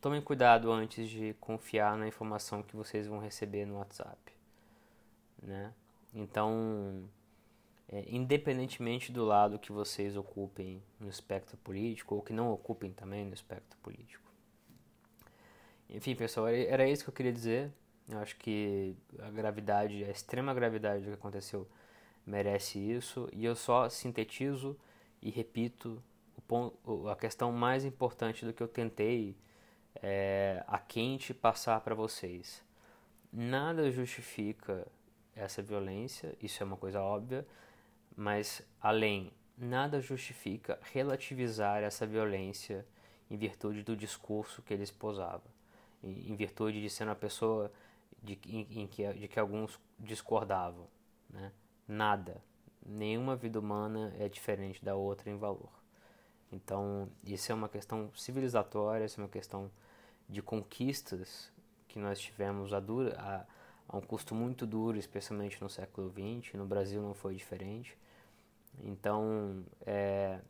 tomem 0.00 0.20
cuidado 0.20 0.72
antes 0.72 1.08
de 1.08 1.34
confiar 1.40 1.96
na 1.96 2.08
informação 2.08 2.62
que 2.62 2.74
vocês 2.74 3.06
vão 3.06 3.18
receber 3.18 3.66
no 3.66 3.76
WhatsApp, 3.76 4.32
né? 5.42 5.72
Então, 6.14 7.08
é, 7.88 8.04
independentemente 8.08 9.12
do 9.12 9.24
lado 9.24 9.58
que 9.58 9.72
vocês 9.72 10.16
ocupem 10.16 10.82
no 10.98 11.08
espectro 11.08 11.56
político 11.58 12.14
ou 12.14 12.22
que 12.22 12.32
não 12.32 12.52
ocupem 12.52 12.92
também 12.92 13.24
no 13.24 13.34
espectro 13.34 13.78
político. 13.80 14.28
Enfim, 15.88 16.14
pessoal, 16.14 16.48
era 16.48 16.88
isso 16.88 17.02
que 17.02 17.10
eu 17.10 17.14
queria 17.14 17.32
dizer. 17.32 17.70
Eu 18.08 18.18
acho 18.18 18.36
que 18.36 18.96
a 19.18 19.30
gravidade, 19.30 20.04
a 20.04 20.10
extrema 20.10 20.54
gravidade 20.54 21.02
do 21.02 21.08
que 21.08 21.14
aconteceu 21.14 21.68
merece 22.24 22.78
isso 22.78 23.28
e 23.32 23.44
eu 23.44 23.56
só 23.56 23.88
sintetizo 23.88 24.76
e 25.22 25.30
repito 25.30 26.02
ponto, 26.50 27.08
a 27.08 27.14
questão 27.14 27.52
mais 27.52 27.84
importante 27.84 28.44
do 28.44 28.52
que 28.52 28.60
eu 28.60 28.66
tentei 28.66 29.36
é, 30.02 30.64
a 30.66 30.78
quente 30.78 31.32
passar 31.32 31.80
para 31.80 31.94
vocês. 31.94 32.60
Nada 33.32 33.88
justifica 33.92 34.84
essa 35.34 35.62
violência, 35.62 36.36
isso 36.42 36.60
é 36.60 36.66
uma 36.66 36.76
coisa 36.76 37.00
óbvia, 37.00 37.46
mas 38.16 38.62
além, 38.80 39.32
nada 39.56 40.00
justifica 40.00 40.76
relativizar 40.92 41.84
essa 41.84 42.04
violência 42.04 42.84
em 43.30 43.36
virtude 43.36 43.84
do 43.84 43.96
discurso 43.96 44.60
que 44.62 44.74
ele 44.74 44.82
esposava, 44.82 45.44
em, 46.02 46.32
em 46.32 46.34
virtude 46.34 46.82
de 46.82 46.90
ser 46.90 47.04
uma 47.04 47.14
pessoa 47.14 47.70
de, 48.20 48.36
em, 48.46 48.82
em 48.82 48.86
que, 48.88 49.12
de 49.12 49.28
que 49.28 49.38
alguns 49.38 49.78
discordavam. 50.00 50.88
Né? 51.28 51.52
Nada, 51.86 52.42
nenhuma 52.84 53.36
vida 53.36 53.58
humana 53.58 54.14
é 54.18 54.28
diferente 54.28 54.84
da 54.84 54.94
outra 54.94 55.30
em 55.30 55.36
valor. 55.36 55.70
Então, 56.52 57.08
isso 57.24 57.52
é 57.52 57.54
uma 57.54 57.68
questão 57.68 58.10
civilizatória, 58.14 59.04
isso 59.04 59.20
é 59.20 59.24
uma 59.24 59.30
questão 59.30 59.70
de 60.28 60.42
conquistas 60.42 61.52
que 61.86 61.98
nós 61.98 62.18
tivemos 62.20 62.72
a, 62.72 62.80
dura, 62.80 63.16
a, 63.18 63.44
a 63.88 63.96
um 63.96 64.00
custo 64.00 64.34
muito 64.34 64.66
duro, 64.66 64.98
especialmente 64.98 65.60
no 65.60 65.68
século 65.68 66.10
XX. 66.10 66.54
No 66.54 66.66
Brasil 66.66 67.00
não 67.00 67.14
foi 67.14 67.34
diferente. 67.34 67.96
Então, 68.82 69.64
é, 69.86 70.40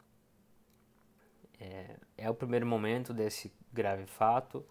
é, 1.59 1.97
é 2.17 2.31
o 2.31 2.35
primeiro 2.35 2.67
momento 2.67 3.13
desse 3.13 3.53
grave 3.73 4.07
fato. 4.07 4.65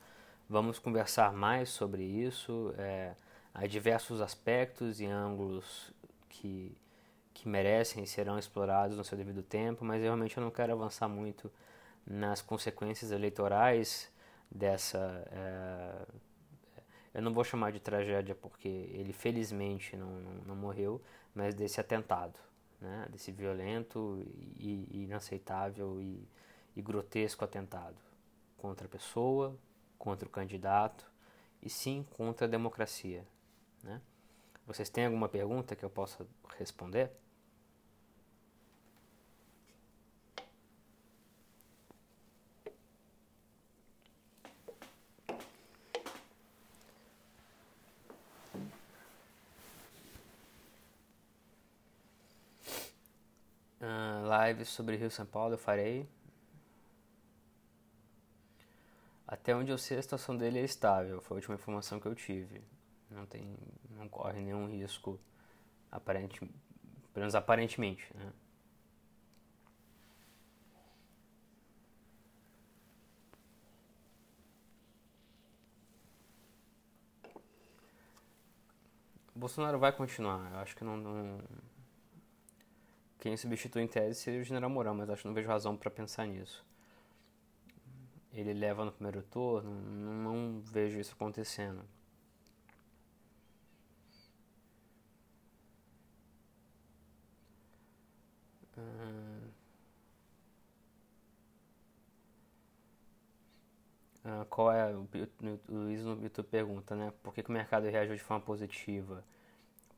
Vamos 0.48 0.80
conversar 0.80 1.32
mais 1.32 1.70
sobre 1.70 2.04
isso. 2.04 2.74
É, 2.78 3.16
há 3.54 3.68
diversos 3.68 4.22
aspectos 4.22 5.00
e 5.00 5.06
ângulos 5.06 5.94
que 6.28 6.76
que 7.40 7.48
merecem 7.48 8.04
e 8.04 8.08
serão 8.08 8.38
explorados 8.38 8.98
no 8.98 9.04
seu 9.04 9.18
devido 9.18 9.42
tempo, 9.42 9.86
mas 9.86 10.02
realmente 10.02 10.36
eu 10.36 10.44
não 10.44 10.52
quero 10.52 10.74
avançar 10.74 11.08
muito 11.08 11.50
nas 12.06 12.42
consequências 12.42 13.12
eleitorais 13.12 14.12
dessa. 14.52 14.98
É, 15.32 16.06
eu 17.14 17.22
não 17.22 17.34
vou 17.34 17.44
chamar 17.44 17.72
de 17.72 17.80
tragédia 17.80 18.36
porque 18.36 18.68
ele 18.68 19.14
felizmente 19.14 19.96
não, 19.96 20.20
não, 20.20 20.34
não 20.48 20.56
morreu, 20.56 21.02
mas 21.34 21.56
desse 21.56 21.80
atentado, 21.80 22.38
né, 22.80 23.08
desse 23.10 23.32
violento 23.32 24.22
e, 24.58 24.88
e 24.92 25.04
inaceitável 25.06 26.02
e, 26.02 26.28
e 26.76 26.82
grotesco 26.82 27.46
atentado 27.46 27.98
contra 28.58 28.86
a 28.86 28.90
pessoa, 28.90 29.58
contra 29.98 30.28
o 30.28 30.32
candidato 30.32 31.10
e 31.62 31.70
sim 31.70 32.06
contra 32.12 32.46
a 32.46 32.50
democracia. 32.50 33.26
Né? 33.82 34.02
Vocês 34.68 34.90
têm 34.90 35.06
alguma 35.06 35.30
pergunta 35.30 35.76
que 35.76 35.84
eu 35.84 35.90
possa 35.90 36.28
responder? 36.58 37.12
Lives 54.30 54.70
sobre 54.70 54.96
Rio 54.96 55.10
São 55.12 55.26
Paulo 55.26 55.56
eu 55.56 55.58
farei. 55.58 56.08
Até 59.28 59.56
onde 59.56 59.72
eu 59.72 59.78
sei 59.78 59.98
a 59.98 60.02
situação 60.02 60.36
dele 60.36 60.60
é 60.60 60.64
estável, 60.64 61.22
foi 61.22 61.36
a 61.36 61.40
última 61.40 61.56
informação 61.56 62.00
que 62.00 62.08
eu 62.08 62.16
tive. 62.16 62.62
Não 63.12 63.26
tem, 63.26 63.56
não 63.92 64.08
corre 64.10 64.42
nenhum 64.42 64.68
risco 64.68 65.20
aparente, 65.92 66.40
pelo 66.40 66.52
menos 67.16 67.36
aparentemente, 67.36 68.06
né? 68.16 68.32
Bolsonaro 79.36 79.80
vai 79.80 79.92
continuar. 79.92 80.52
Eu 80.52 80.60
acho 80.60 80.76
que 80.76 80.84
não, 80.84 80.98
não 80.98 81.40
quem 83.20 83.36
substitui 83.38 83.84
em 83.84 83.88
tese 83.88 84.20
seria 84.20 84.42
o 84.42 84.44
General 84.44 84.70
Mourão, 84.70 84.96
mas 84.96 85.10
acho 85.10 85.22
que 85.24 85.28
não 85.28 85.36
vejo 85.36 85.48
razão 85.48 85.76
para 85.76 85.92
pensar 85.92 86.26
nisso. 86.26 86.66
Ele 88.34 88.54
leva 88.54 88.86
no 88.86 88.92
primeiro 88.92 89.22
turno, 89.24 89.72
não, 89.72 90.62
vejo 90.62 91.00
isso 91.00 91.14
acontecendo. 91.14 91.84
Uh, 104.24 104.46
qual 104.50 104.72
é, 104.72 104.94
o 104.96 105.08
Luiz 105.68 106.04
no 106.04 106.22
YouTube 106.24 106.48
pergunta, 106.48 106.96
né? 106.96 107.12
Por 107.24 107.34
que, 107.34 107.44
que 107.44 107.50
o 107.50 107.54
mercado 107.54 107.88
reagiu 107.88 108.16
de 108.16 108.22
forma 108.22 108.44
positiva? 108.46 109.24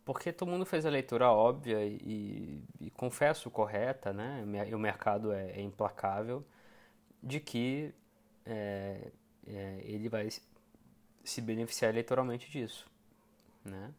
Porque 0.06 0.32
todo 0.32 0.50
mundo 0.50 0.66
fez 0.66 0.86
a 0.86 0.90
leitura 0.90 1.30
óbvia 1.30 1.86
e, 1.86 2.64
e 2.80 2.90
confesso 2.92 3.50
correta, 3.50 4.12
né? 4.12 4.44
E 4.68 4.76
o 4.76 4.80
mercado 4.80 5.32
é, 5.32 5.52
é 5.52 5.62
implacável 5.62 6.44
de 7.22 7.40
que 7.40 7.94
é, 8.46 9.12
é, 9.48 9.82
ele 9.84 10.10
vai 10.10 10.30
se 11.24 11.42
beneficiar 11.42 11.92
eleitoralmente 11.92 12.50
disso, 12.50 12.90
né? 13.64 13.94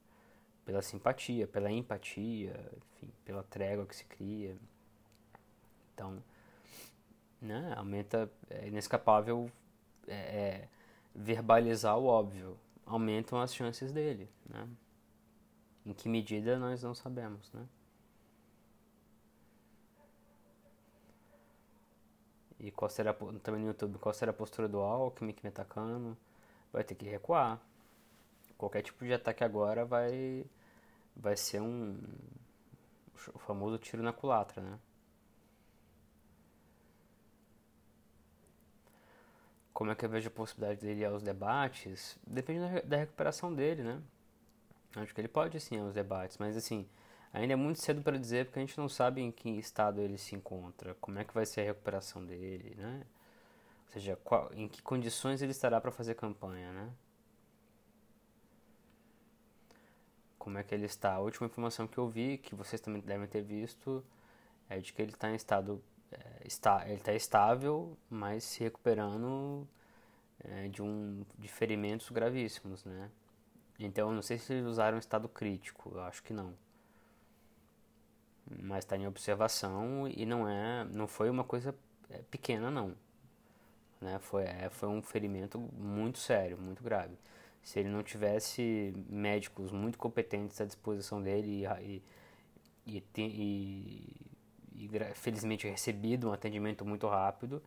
Pela 0.64 0.82
simpatia, 0.82 1.46
pela 1.46 1.70
empatia, 1.70 2.54
enfim, 2.76 3.12
pela 3.24 3.42
trégua 3.44 3.86
que 3.86 3.96
se 3.96 4.04
cria. 4.04 4.56
Então, 5.94 6.22
né? 7.40 7.74
Aumenta, 7.76 8.30
é 8.50 8.68
inescapável 8.68 9.50
é, 10.08 10.14
é 10.14 10.68
verbalizar 11.14 11.96
o 11.98 12.06
óbvio, 12.06 12.58
aumentam 12.86 13.40
as 13.40 13.54
chances 13.54 13.92
dele, 13.92 14.28
né? 14.48 14.66
Em 15.84 15.92
que 15.92 16.08
medida 16.08 16.58
nós 16.58 16.82
não 16.82 16.94
sabemos, 16.94 17.50
né? 17.52 17.66
E 22.62 22.70
qual 22.70 22.88
será, 22.88 23.12
também 23.42 23.60
no 23.60 23.66
YouTube, 23.66 23.98
qual 23.98 24.14
será 24.14 24.30
a 24.30 24.34
postura 24.34 24.68
do 24.68 24.78
Alckmin 24.78 25.32
que 25.32 25.42
me 25.42 25.48
atacando? 25.48 26.16
Vai 26.72 26.84
ter 26.84 26.94
que 26.94 27.04
recuar. 27.04 27.60
Qualquer 28.56 28.82
tipo 28.82 29.04
de 29.04 29.12
ataque 29.12 29.42
agora 29.42 29.84
vai, 29.84 30.46
vai 31.16 31.36
ser 31.36 31.60
um, 31.60 31.98
o 33.34 33.38
famoso 33.40 33.78
tiro 33.78 34.00
na 34.00 34.12
culatra, 34.12 34.62
né? 34.62 34.78
Como 39.72 39.90
é 39.90 39.96
que 39.96 40.04
eu 40.04 40.08
vejo 40.08 40.28
a 40.28 40.30
possibilidade 40.30 40.80
dele 40.80 41.04
aos 41.04 41.22
debates? 41.22 42.16
Depende 42.24 42.82
da 42.82 42.96
recuperação 42.96 43.52
dele, 43.52 43.82
né? 43.82 44.00
Acho 44.96 45.14
que 45.14 45.20
ele 45.20 45.28
pode 45.28 45.58
sim 45.60 45.78
aos 45.78 45.94
debates, 45.94 46.38
mas 46.38 46.56
assim, 46.56 46.86
ainda 47.32 47.54
é 47.54 47.56
muito 47.56 47.80
cedo 47.80 48.02
para 48.02 48.18
dizer 48.18 48.46
porque 48.46 48.58
a 48.58 48.62
gente 48.62 48.78
não 48.78 48.88
sabe 48.88 49.22
em 49.22 49.32
que 49.32 49.48
estado 49.50 50.00
ele 50.00 50.18
se 50.18 50.34
encontra, 50.34 50.94
como 51.00 51.18
é 51.18 51.24
que 51.24 51.34
vai 51.34 51.46
ser 51.46 51.62
a 51.62 51.64
recuperação 51.64 52.24
dele, 52.24 52.74
né? 52.76 53.06
Ou 53.86 53.92
seja, 53.92 54.16
qual, 54.24 54.50
em 54.54 54.68
que 54.68 54.82
condições 54.82 55.42
ele 55.42 55.52
estará 55.52 55.80
para 55.80 55.90
fazer 55.90 56.14
campanha, 56.14 56.72
né? 56.72 56.92
como 60.42 60.58
é 60.58 60.64
que 60.64 60.74
ele 60.74 60.86
está. 60.86 61.14
A 61.14 61.20
última 61.20 61.46
informação 61.46 61.86
que 61.86 61.96
eu 61.96 62.08
vi, 62.08 62.36
que 62.36 62.52
vocês 62.56 62.80
também 62.80 63.00
devem 63.00 63.28
ter 63.28 63.42
visto, 63.42 64.04
é 64.68 64.80
de 64.80 64.92
que 64.92 65.00
ele 65.00 65.12
está 65.12 65.30
em 65.30 65.36
estado 65.36 65.80
é, 66.10 66.18
está, 66.44 66.82
ele 66.84 66.96
está 66.96 67.14
estável, 67.14 67.96
mas 68.10 68.42
se 68.42 68.64
recuperando 68.64 69.68
é, 70.40 70.66
de 70.66 70.82
um 70.82 71.24
de 71.38 71.46
ferimentos 71.46 72.10
gravíssimos, 72.10 72.84
né? 72.84 73.08
Então, 73.78 74.12
não 74.12 74.22
sei 74.22 74.38
se 74.38 74.52
eles 74.52 74.66
usaram 74.66 74.98
estado 74.98 75.28
crítico, 75.28 75.92
eu 75.94 76.02
acho 76.02 76.22
que 76.22 76.32
não. 76.32 76.54
Mas 78.62 78.84
está 78.84 78.96
em 78.96 79.06
observação 79.06 80.06
e 80.08 80.26
não 80.26 80.48
é, 80.48 80.84
não 80.84 81.06
foi 81.06 81.30
uma 81.30 81.44
coisa 81.44 81.74
é, 82.10 82.18
pequena 82.30 82.70
não, 82.70 82.94
né? 84.00 84.18
Foi 84.20 84.44
é, 84.44 84.68
foi 84.70 84.88
um 84.88 85.02
ferimento 85.02 85.58
muito 85.58 86.18
sério, 86.18 86.58
muito 86.58 86.82
grave. 86.82 87.16
Se 87.62 87.80
ele 87.80 87.88
não 87.88 88.02
tivesse 88.02 88.92
médicos 89.08 89.72
muito 89.72 89.98
competentes 89.98 90.60
à 90.60 90.64
disposição 90.66 91.22
dele 91.22 91.64
e, 91.80 92.02
e, 92.86 93.04
e, 93.16 93.22
e 93.22 94.32
e 94.74 94.88
felizmente 95.14 95.68
recebido 95.68 96.28
um 96.28 96.32
atendimento 96.32 96.84
muito 96.84 97.06
rápido, 97.06 97.62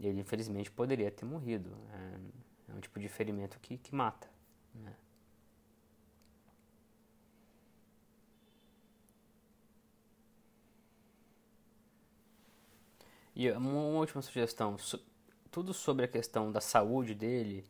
ele 0.00 0.20
infelizmente 0.20 0.70
poderia 0.70 1.10
ter 1.10 1.24
morrido. 1.24 1.70
É, 1.92 2.72
é 2.72 2.74
um 2.74 2.80
tipo 2.80 2.98
de 2.98 3.08
ferimento 3.08 3.58
que, 3.60 3.76
que 3.76 3.94
mata. 3.94 4.28
Né? 4.74 4.92
E 13.36 13.50
uma 13.50 13.98
última 13.98 14.22
sugestão, 14.22 14.76
tudo 15.50 15.74
sobre 15.74 16.06
a 16.06 16.08
questão 16.08 16.50
da 16.50 16.58
saúde 16.58 17.14
dele, 17.14 17.66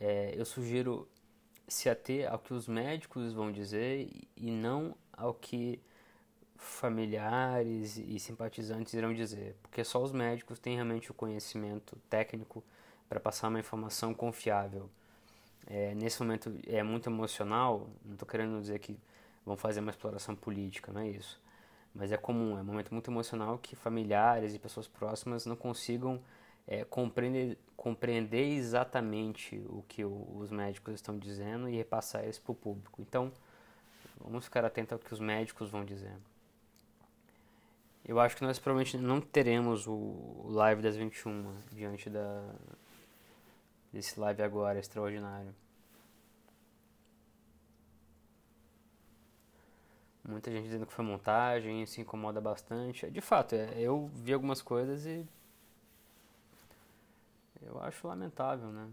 é, 0.00 0.34
eu 0.36 0.44
sugiro 0.44 1.08
se 1.68 1.88
ater 1.88 2.28
ao 2.28 2.40
que 2.40 2.52
os 2.52 2.66
médicos 2.66 3.32
vão 3.32 3.52
dizer 3.52 4.10
e 4.36 4.50
não 4.50 4.96
ao 5.12 5.32
que 5.32 5.80
familiares 6.56 7.96
e 7.96 8.18
simpatizantes 8.18 8.94
irão 8.94 9.14
dizer, 9.14 9.54
porque 9.62 9.84
só 9.84 10.02
os 10.02 10.10
médicos 10.10 10.58
têm 10.58 10.74
realmente 10.74 11.08
o 11.08 11.14
conhecimento 11.14 11.96
técnico 12.10 12.64
para 13.08 13.20
passar 13.20 13.46
uma 13.46 13.60
informação 13.60 14.12
confiável. 14.12 14.90
É, 15.68 15.94
nesse 15.94 16.20
momento 16.20 16.52
é 16.66 16.82
muito 16.82 17.08
emocional, 17.08 17.88
não 18.04 18.14
estou 18.14 18.26
querendo 18.26 18.60
dizer 18.60 18.80
que 18.80 18.98
vão 19.44 19.56
fazer 19.56 19.78
uma 19.78 19.90
exploração 19.90 20.34
política, 20.34 20.92
não 20.92 21.00
é 21.00 21.08
isso. 21.10 21.40
Mas 21.96 22.12
é 22.12 22.16
comum, 22.16 22.58
é 22.58 22.60
um 22.60 22.64
momento 22.64 22.92
muito 22.92 23.10
emocional 23.10 23.58
que 23.58 23.74
familiares 23.74 24.54
e 24.54 24.58
pessoas 24.58 24.86
próximas 24.86 25.46
não 25.46 25.56
consigam 25.56 26.20
é, 26.66 26.84
compreender, 26.84 27.58
compreender 27.74 28.52
exatamente 28.52 29.56
o 29.68 29.82
que 29.88 30.04
o, 30.04 30.36
os 30.36 30.50
médicos 30.50 30.94
estão 30.94 31.18
dizendo 31.18 31.68
e 31.68 31.76
repassar 31.76 32.28
isso 32.28 32.42
para 32.42 32.52
o 32.52 32.54
público. 32.54 33.00
Então, 33.00 33.32
vamos 34.20 34.44
ficar 34.44 34.64
atentos 34.64 34.92
ao 34.92 34.98
que 34.98 35.12
os 35.12 35.20
médicos 35.20 35.70
vão 35.70 35.84
dizer. 35.84 36.14
Eu 38.04 38.20
acho 38.20 38.36
que 38.36 38.44
nós 38.44 38.58
provavelmente 38.58 38.98
não 38.98 39.20
teremos 39.20 39.86
o 39.86 40.44
live 40.48 40.82
das 40.82 40.96
21 40.96 41.56
diante 41.72 42.10
da 42.10 42.44
desse 43.92 44.20
live 44.20 44.42
agora 44.42 44.78
extraordinário. 44.78 45.54
Muita 50.28 50.50
gente 50.50 50.64
dizendo 50.64 50.86
que 50.86 50.92
foi 50.92 51.04
montagem, 51.04 51.82
isso 51.82 52.00
incomoda 52.00 52.40
bastante. 52.40 53.10
De 53.10 53.20
fato, 53.20 53.54
é, 53.54 53.78
eu 53.78 54.10
vi 54.14 54.32
algumas 54.32 54.60
coisas 54.60 55.06
e 55.06 55.26
eu 57.62 57.80
acho 57.82 58.06
lamentável, 58.06 58.68
né? 58.72 58.88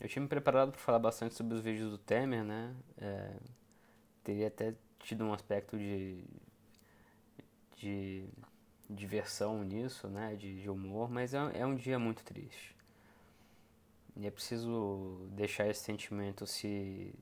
Eu 0.00 0.08
tinha 0.08 0.22
me 0.22 0.28
preparado 0.28 0.72
para 0.72 0.80
falar 0.80 0.98
bastante 0.98 1.34
sobre 1.34 1.54
os 1.54 1.60
vídeos 1.60 1.90
do 1.90 1.98
Temer, 1.98 2.44
né? 2.44 2.74
É, 2.98 3.36
teria 4.24 4.48
até 4.48 4.74
tido 5.00 5.24
um 5.24 5.32
aspecto 5.32 5.76
de, 5.76 6.24
de 7.76 8.28
diversão 8.88 9.64
nisso, 9.64 10.08
né, 10.08 10.36
de, 10.36 10.60
de 10.60 10.70
humor, 10.70 11.10
mas 11.10 11.34
é, 11.34 11.38
é 11.54 11.66
um 11.66 11.74
dia 11.74 11.98
muito 11.98 12.24
triste. 12.24 12.76
E 14.16 14.26
é 14.26 14.30
preciso 14.30 15.26
deixar 15.30 15.68
esse 15.68 15.80
sentimento 15.80 16.46
se, 16.46 17.14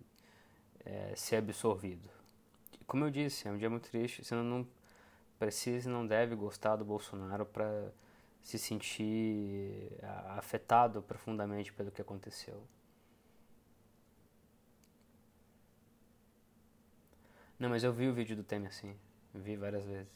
é, 0.85 1.15
ser 1.17 1.37
absorvido. 1.37 2.09
Como 2.87 3.05
eu 3.05 3.11
disse, 3.11 3.47
é 3.49 3.51
um 3.51 3.59
dia 3.59 3.71
muito 3.71 3.89
triste. 3.91 4.25
Você 4.25 4.35
não 4.35 4.67
precisa 5.39 5.89
e 5.89 5.93
não 5.93 6.07
deve 6.07 6.35
gostar 6.35 6.77
do 6.77 6.85
Bolsonaro 6.85 7.47
para 7.47 7.93
se 8.43 8.59
sentir 8.59 9.93
afetado 10.37 11.03
profundamente 11.03 11.73
pelo 11.73 11.91
que 11.91 12.03
aconteceu. 12.03 12.63
Não, 17.59 17.69
mas 17.69 17.85
eu 17.85 17.93
vi 17.93 18.09
o 18.09 18.15
vídeo 18.15 18.35
do 18.35 18.43
Temer 18.43 18.69
assim. 18.69 18.97
Vi 19.35 19.57
várias 19.57 19.85
vezes. 19.85 20.11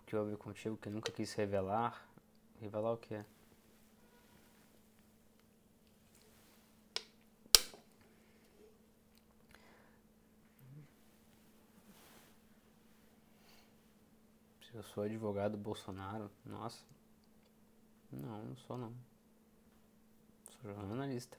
O 0.00 0.04
que 0.06 0.14
houve 0.14 0.36
contigo 0.36 0.76
que 0.76 0.90
nunca 0.90 1.10
quis 1.10 1.32
revelar? 1.34 2.06
Revelar 2.60 2.92
o 2.92 2.96
que? 2.96 3.24
Eu 14.72 14.82
sou 14.82 15.04
advogado 15.04 15.56
Bolsonaro. 15.56 16.30
Nossa. 16.44 16.84
Não, 18.10 18.44
não 18.44 18.56
sou 18.56 18.76
não 18.76 18.92
jornalista. 20.72 21.36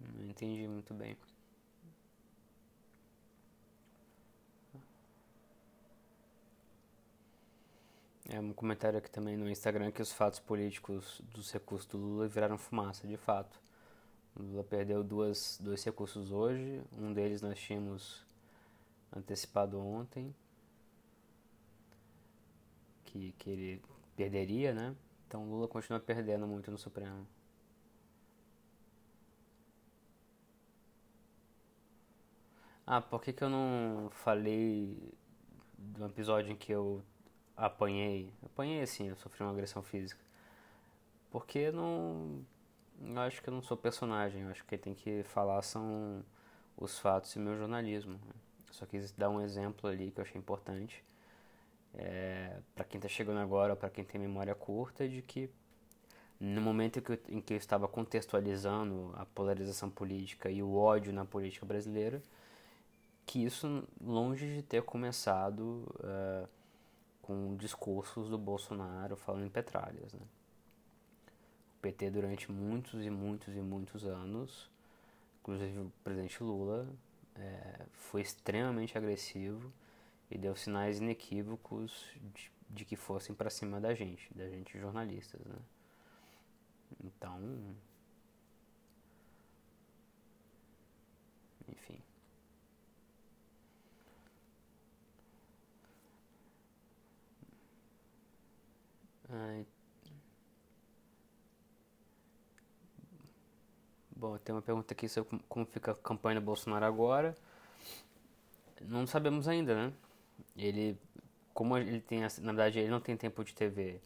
Não 0.00 0.28
entendi 0.28 0.68
muito 0.68 0.92
bem. 0.92 1.16
É 8.28 8.40
um 8.40 8.54
comentário 8.54 8.98
aqui 8.98 9.10
também 9.10 9.36
no 9.36 9.50
Instagram 9.50 9.90
que 9.90 10.00
os 10.00 10.12
fatos 10.12 10.40
políticos 10.40 11.20
dos 11.34 11.52
recursos 11.52 11.86
do 11.86 11.98
Lula 11.98 12.26
viraram 12.26 12.56
fumaça, 12.56 13.06
de 13.06 13.18
fato. 13.18 13.60
O 14.34 14.42
Lula 14.42 14.64
perdeu 14.64 15.04
duas, 15.04 15.58
dois 15.62 15.84
recursos 15.84 16.32
hoje, 16.32 16.82
um 16.98 17.12
deles 17.12 17.42
nós 17.42 17.58
tínhamos 17.58 18.24
antecipado 19.14 19.78
ontem, 19.78 20.34
que, 23.04 23.32
que 23.38 23.50
ele 23.50 23.82
perderia, 24.16 24.72
né? 24.72 24.96
Então 25.28 25.48
Lula 25.48 25.68
continua 25.68 26.00
perdendo 26.00 26.46
muito 26.46 26.70
no 26.70 26.78
Supremo. 26.78 27.26
Ah, 32.86 33.00
por 33.00 33.22
que, 33.22 33.32
que 33.32 33.42
eu 33.44 33.48
não 33.50 34.10
falei 34.10 35.12
do 35.78 36.04
episódio 36.06 36.52
em 36.52 36.56
que 36.56 36.72
eu 36.72 37.02
apanhei? 37.56 38.32
Apanhei 38.44 38.82
assim, 38.82 39.08
eu 39.08 39.16
sofri 39.16 39.42
uma 39.42 39.52
agressão 39.52 39.82
física. 39.82 40.20
Porque 41.30 41.70
não. 41.72 42.44
Eu 43.02 43.20
acho 43.20 43.42
que 43.42 43.48
eu 43.48 43.54
não 43.54 43.62
sou 43.62 43.76
personagem, 43.76 44.42
eu 44.42 44.50
acho 44.50 44.64
que 44.64 44.78
tem 44.78 44.94
que 44.94 45.24
falar 45.24 45.60
são 45.62 46.24
os 46.76 46.98
fatos 46.98 47.34
e 47.34 47.38
meu 47.38 47.56
jornalismo. 47.56 48.18
só 48.70 48.86
quis 48.86 49.12
dar 49.12 49.30
um 49.30 49.40
exemplo 49.40 49.90
ali 49.90 50.10
que 50.10 50.20
eu 50.20 50.24
achei 50.24 50.38
importante 50.38 51.04
é, 51.96 52.56
para 52.74 52.84
quem 52.84 52.98
está 52.98 53.08
chegando 53.08 53.38
agora, 53.38 53.76
para 53.76 53.90
quem 53.90 54.04
tem 54.04 54.20
memória 54.20 54.54
curta, 54.54 55.08
de 55.08 55.22
que 55.22 55.48
no 56.40 56.60
momento 56.60 56.98
em 56.98 57.02
que, 57.02 57.12
eu, 57.12 57.18
em 57.28 57.40
que 57.40 57.54
eu 57.54 57.56
estava 57.56 57.86
contextualizando 57.86 59.12
a 59.16 59.24
polarização 59.24 59.88
política 59.88 60.50
e 60.50 60.62
o 60.62 60.74
ódio 60.74 61.12
na 61.12 61.24
política 61.24 61.64
brasileira, 61.64 62.20
que 63.24 63.44
isso 63.44 63.86
longe 64.00 64.56
de 64.56 64.62
ter 64.62 64.82
começado 64.82 65.86
uh, 66.00 66.48
com 67.24 67.56
discursos 67.56 68.28
do 68.28 68.36
Bolsonaro 68.36 69.16
falando 69.16 69.46
em 69.46 69.50
petralhas. 69.50 70.12
Né? 70.12 70.20
O 71.78 71.80
PT 71.80 72.10
durante 72.10 72.52
muitos 72.52 73.04
e 73.04 73.10
muitos 73.10 73.56
e 73.56 73.60
muitos 73.60 74.04
anos, 74.04 74.70
inclusive 75.40 75.78
o 75.78 75.92
presidente 76.02 76.42
Lula, 76.42 76.86
é, 77.34 77.86
foi 77.92 78.20
extremamente 78.20 78.96
agressivo 78.98 79.72
e 80.30 80.36
deu 80.36 80.54
sinais 80.54 80.98
inequívocos 80.98 82.04
de, 82.34 82.52
de 82.68 82.84
que 82.84 82.96
fossem 82.96 83.34
para 83.34 83.48
cima 83.48 83.80
da 83.80 83.94
gente, 83.94 84.32
da 84.34 84.48
gente 84.48 84.78
jornalistas, 84.78 85.40
né? 85.46 85.56
Então, 87.02 87.40
enfim. 91.68 91.98
Ai. 99.34 99.66
Bom, 104.16 104.38
tem 104.38 104.54
uma 104.54 104.62
pergunta 104.62 104.94
aqui 104.94 105.08
sobre 105.08 105.38
como 105.48 105.66
fica 105.66 105.90
a 105.92 105.94
campanha 105.94 106.40
do 106.40 106.44
Bolsonaro 106.46 106.84
agora. 106.84 107.34
Não 108.80 109.06
sabemos 109.06 109.48
ainda, 109.48 109.74
né? 109.74 109.92
ele, 110.56 110.98
como 111.54 111.76
ele 111.78 112.00
tem, 112.02 112.20
na 112.22 112.52
verdade, 112.52 112.80
ele 112.80 112.90
não 112.90 113.00
tem 113.00 113.16
tempo 113.16 113.44
de 113.44 113.54
TV, 113.54 114.00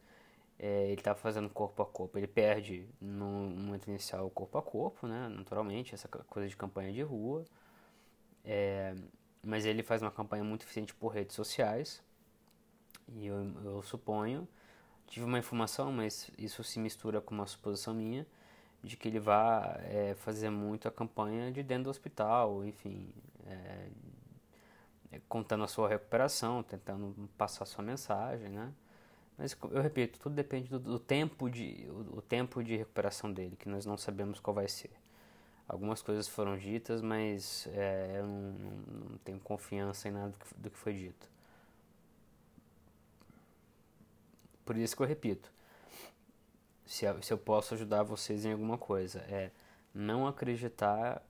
é, 0.58 0.86
ele 0.86 1.00
está 1.00 1.14
fazendo 1.14 1.50
corpo 1.50 1.82
a 1.82 1.86
corpo, 1.86 2.18
ele 2.18 2.26
perde 2.28 2.88
no 3.00 3.26
momento 3.50 3.88
inicial 3.88 4.30
corpo 4.30 4.58
a 4.58 4.62
corpo, 4.62 5.06
né, 5.08 5.28
naturalmente, 5.30 5.94
essa 5.94 6.08
coisa 6.08 6.48
de 6.48 6.56
campanha 6.56 6.92
de 6.92 7.02
rua, 7.02 7.44
é, 8.44 8.94
mas 9.42 9.64
ele 9.64 9.82
faz 9.82 10.02
uma 10.02 10.10
campanha 10.10 10.44
muito 10.44 10.64
eficiente 10.64 10.94
por 10.94 11.08
redes 11.08 11.34
sociais, 11.36 12.02
e 13.08 13.26
eu, 13.26 13.36
eu 13.64 13.82
suponho, 13.82 14.46
tive 15.08 15.24
uma 15.26 15.38
informação, 15.38 15.90
mas 15.92 16.30
isso 16.38 16.62
se 16.62 16.78
mistura 16.78 17.20
com 17.20 17.34
uma 17.34 17.46
suposição 17.46 17.94
minha, 17.94 18.26
de 18.82 18.96
que 18.96 19.08
ele 19.08 19.18
vá 19.18 19.76
é, 19.84 20.14
fazer 20.18 20.50
muito 20.50 20.86
a 20.86 20.90
campanha 20.90 21.50
de 21.50 21.62
dentro 21.62 21.84
do 21.84 21.90
hospital, 21.90 22.64
enfim, 22.64 23.08
é, 23.46 23.88
é, 25.12 25.20
contando 25.28 25.64
a 25.64 25.68
sua 25.68 25.88
recuperação, 25.88 26.62
tentando 26.62 27.28
passar 27.36 27.64
sua 27.66 27.82
mensagem, 27.82 28.50
né? 28.50 28.72
Mas 29.36 29.56
eu 29.70 29.80
repito, 29.80 30.18
tudo 30.18 30.34
depende 30.34 30.68
do, 30.68 30.78
do 30.80 30.98
tempo 30.98 31.48
de 31.48 31.86
o, 31.90 32.18
o, 32.18 32.22
tempo 32.22 32.62
de 32.62 32.76
recuperação 32.76 33.32
dele, 33.32 33.56
que 33.56 33.68
nós 33.68 33.86
não 33.86 33.96
sabemos 33.96 34.40
qual 34.40 34.54
vai 34.54 34.68
ser. 34.68 34.90
Algumas 35.68 36.02
coisas 36.02 36.26
foram 36.26 36.56
ditas, 36.56 37.00
mas 37.02 37.68
é, 37.72 38.16
eu 38.18 38.26
não, 38.26 38.52
não, 39.10 39.18
tenho 39.18 39.38
confiança 39.40 40.08
em 40.08 40.12
nada 40.12 40.32
do 40.56 40.70
que 40.70 40.78
foi 40.78 40.92
dito. 40.94 41.28
Por 44.68 44.76
isso 44.76 44.94
que 44.94 45.02
eu 45.02 45.06
repito, 45.06 45.50
se, 46.84 47.06
se 47.22 47.32
eu 47.32 47.38
posso 47.38 47.72
ajudar 47.72 48.02
vocês 48.02 48.44
em 48.44 48.52
alguma 48.52 48.76
coisa, 48.76 49.20
é 49.20 49.50
não 49.94 50.26
acreditar 50.26 51.24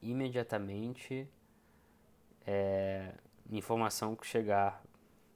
imediatamente 0.00 1.28
é, 2.46 3.12
informação 3.50 4.16
que 4.16 4.26
chegar 4.26 4.82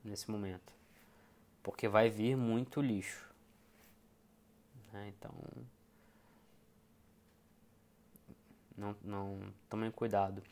nesse 0.03 0.31
momento. 0.31 0.73
Porque 1.63 1.89
vai 1.89 2.09
vir 2.09 2.39
muito 2.39 2.81
lixo. 2.81 3.31
Né? 4.91 5.13
Então. 5.15 5.35
Não, 8.79 8.97
não 9.03 9.53
tomem 9.69 9.91
cuidado. 9.91 10.43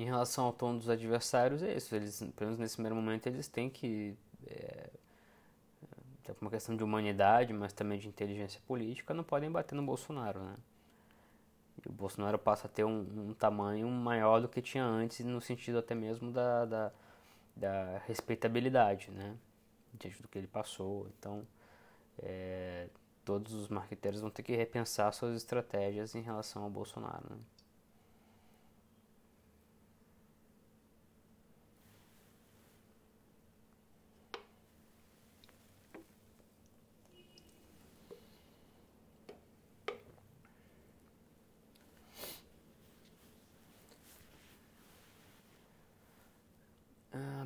Em 0.00 0.04
relação 0.04 0.46
ao 0.46 0.52
tom 0.54 0.78
dos 0.78 0.88
adversários, 0.88 1.62
é 1.62 1.76
isso. 1.76 1.94
Eles, 1.94 2.20
pelo 2.34 2.46
menos 2.46 2.58
nesse 2.58 2.74
primeiro 2.76 2.96
momento, 2.96 3.26
eles 3.26 3.48
têm 3.48 3.68
que. 3.68 4.16
É, 4.46 4.88
uma 6.40 6.50
questão 6.50 6.74
de 6.74 6.82
humanidade, 6.82 7.52
mas 7.52 7.74
também 7.74 7.98
de 7.98 8.08
inteligência 8.08 8.62
política, 8.66 9.12
não 9.12 9.22
podem 9.22 9.50
bater 9.50 9.74
no 9.74 9.82
Bolsonaro, 9.82 10.40
né? 10.40 10.56
E 11.84 11.88
o 11.88 11.92
Bolsonaro 11.92 12.38
passa 12.38 12.66
a 12.66 12.70
ter 12.70 12.84
um, 12.84 13.00
um, 13.28 13.34
tamanho 13.34 13.88
maior 13.88 14.40
do 14.40 14.48
que 14.48 14.62
tinha 14.62 14.84
antes, 14.84 15.22
no 15.26 15.38
sentido 15.38 15.78
até 15.78 15.94
mesmo 15.94 16.32
da, 16.32 16.64
da, 16.64 16.92
da 17.54 17.98
respeitabilidade, 18.06 19.10
né? 19.10 19.36
Diante 19.98 20.22
do 20.22 20.28
que 20.28 20.38
ele 20.38 20.46
passou. 20.46 21.08
Então, 21.18 21.46
é, 22.22 22.88
todos 23.22 23.52
os 23.52 23.68
marqueteiros 23.68 24.22
vão 24.22 24.30
ter 24.30 24.42
que 24.42 24.56
repensar 24.56 25.12
suas 25.12 25.36
estratégias 25.36 26.14
em 26.14 26.22
relação 26.22 26.62
ao 26.62 26.70
Bolsonaro, 26.70 27.26
né? 27.28 27.36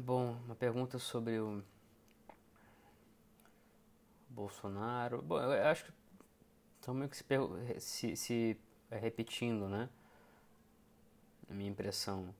Bom, 0.04 0.36
uma 0.44 0.54
pergunta 0.54 0.98
sobre 0.98 1.40
o 1.40 1.62
Bolsonaro. 4.28 5.22
Bom, 5.22 5.40
eu 5.40 5.66
acho 5.66 5.86
que 5.86 5.92
estão 6.78 6.92
meio 6.92 7.08
que 7.08 7.16
se, 7.16 7.24
se, 7.80 8.16
se 8.16 8.60
repetindo, 8.90 9.66
né? 9.66 9.88
A 11.48 11.54
minha 11.54 11.70
impressão. 11.70 12.34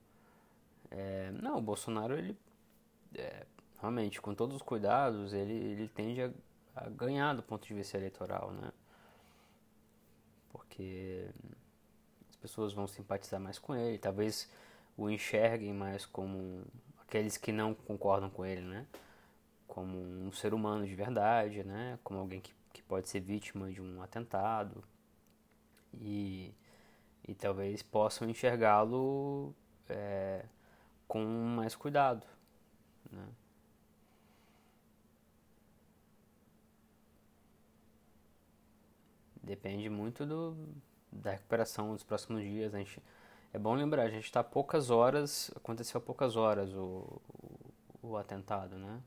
É, 0.91 1.31
não, 1.33 1.57
o 1.57 1.63
Bolsonaro, 1.63 2.19
ele. 2.19 2.37
É, 3.15 3.47
realmente, 3.81 4.21
com 4.21 4.35
todos 4.35 4.57
os 4.57 4.63
cuidados, 4.63 5.33
ele, 5.33 5.55
ele 5.55 5.89
tende 5.89 6.21
a, 6.21 6.31
a 6.77 6.91
ganhar 6.91 7.35
do 7.35 7.43
ponto 7.43 7.67
de 7.67 7.73
vista 7.73 7.97
eleitoral, 7.97 8.53
né? 8.53 8.73
Porque 10.51 11.31
as 12.29 12.37
pessoas 12.37 12.75
vão 12.75 12.87
simpatizar 12.87 13.41
mais 13.41 13.59
com 13.59 13.75
ele, 13.75 13.99
talvez 13.99 14.51
o 14.97 15.09
enxerguem 15.09 15.73
mais 15.73 16.05
como 16.05 16.65
aqueles 17.09 17.37
que 17.37 17.53
não 17.53 17.75
concordam 17.75 18.31
com 18.31 18.45
ele, 18.45 18.63
né? 18.63 18.87
Como 19.69 19.99
um 19.99 20.33
ser 20.33 20.55
humano 20.55 20.87
de 20.87 20.95
verdade, 20.95 21.65
né? 21.65 21.99
Como 22.05 22.21
alguém 22.21 22.41
que, 22.41 22.55
que 22.73 22.83
pode 22.83 23.09
ser 23.09 23.21
vítima 23.21 23.71
de 23.73 23.81
um 23.83 24.03
atentado 24.03 24.85
e, 26.01 26.55
e 27.27 27.35
talvez 27.35 27.83
possam 27.83 28.29
enxergá-lo 28.29 29.55
é, 29.89 30.45
com 31.09 31.25
mais 31.25 31.75
cuidado, 31.77 32.27
né? 33.11 33.27
Depende 39.43 39.89
muito 39.91 40.25
do, 40.25 40.57
da 41.13 41.33
recuperação 41.33 41.93
dos 41.93 42.03
próximos 42.03 42.43
dias. 42.43 42.75
A 42.75 42.79
gente, 42.79 43.03
é 43.55 43.59
bom 43.59 43.75
lembrar, 43.75 44.03
a 44.05 44.11
gente 44.11 44.25
está 44.25 44.43
poucas 44.45 44.91
horas, 44.91 45.51
aconteceu 45.57 45.99
há 45.99 46.03
poucas 46.03 46.37
horas 46.37 46.75
o, 46.75 47.21
o, 48.03 48.09
o 48.09 48.17
atentado, 48.17 48.77
né? 48.79 49.01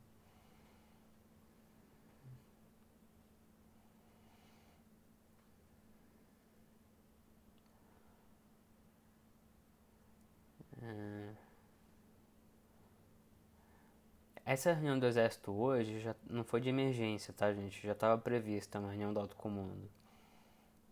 É... 10.82 11.48
Essa 14.46 14.72
reunião 14.74 14.98
do 14.98 15.06
exército 15.06 15.52
hoje 15.52 16.00
já 16.00 16.16
não 16.30 16.44
foi 16.44 16.62
de 16.62 16.70
emergência, 16.70 17.34
tá, 17.34 17.54
gente? 17.54 17.86
Já 17.86 17.92
estava 17.92 18.18
prevista 18.18 18.80
uma 18.80 18.90
reunião 18.90 19.14
do 19.14 19.20
alto 19.20 19.36
comando. 19.36 19.90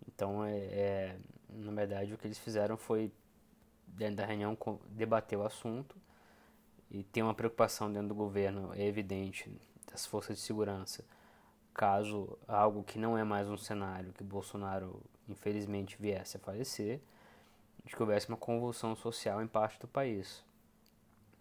Então, 0.07 0.43
é, 0.45 0.57
é, 0.57 1.17
na 1.49 1.71
verdade, 1.71 2.13
o 2.13 2.17
que 2.17 2.27
eles 2.27 2.39
fizeram 2.39 2.77
foi 2.77 3.11
dentro 3.87 4.17
da 4.17 4.25
reunião 4.25 4.57
debater 4.89 5.37
o 5.37 5.45
assunto 5.45 5.95
e 6.89 7.03
tem 7.03 7.23
uma 7.23 7.33
preocupação 7.33 7.91
dentro 7.91 8.09
do 8.09 8.15
governo, 8.15 8.73
é 8.73 8.85
evidente, 8.85 9.51
das 9.91 10.05
forças 10.05 10.37
de 10.37 10.43
segurança, 10.43 11.03
caso 11.73 12.37
algo 12.47 12.83
que 12.83 12.97
não 12.97 13.17
é 13.17 13.23
mais 13.23 13.47
um 13.47 13.57
cenário 13.57 14.13
que 14.13 14.23
Bolsonaro 14.23 15.01
infelizmente 15.27 15.97
viesse 15.99 16.37
a 16.37 16.39
falecer, 16.39 17.01
de 17.83 17.95
que 17.95 18.01
houvesse 18.01 18.29
uma 18.29 18.37
convulsão 18.37 18.95
social 18.95 19.41
em 19.41 19.47
parte 19.47 19.79
do 19.79 19.87
país. 19.87 20.43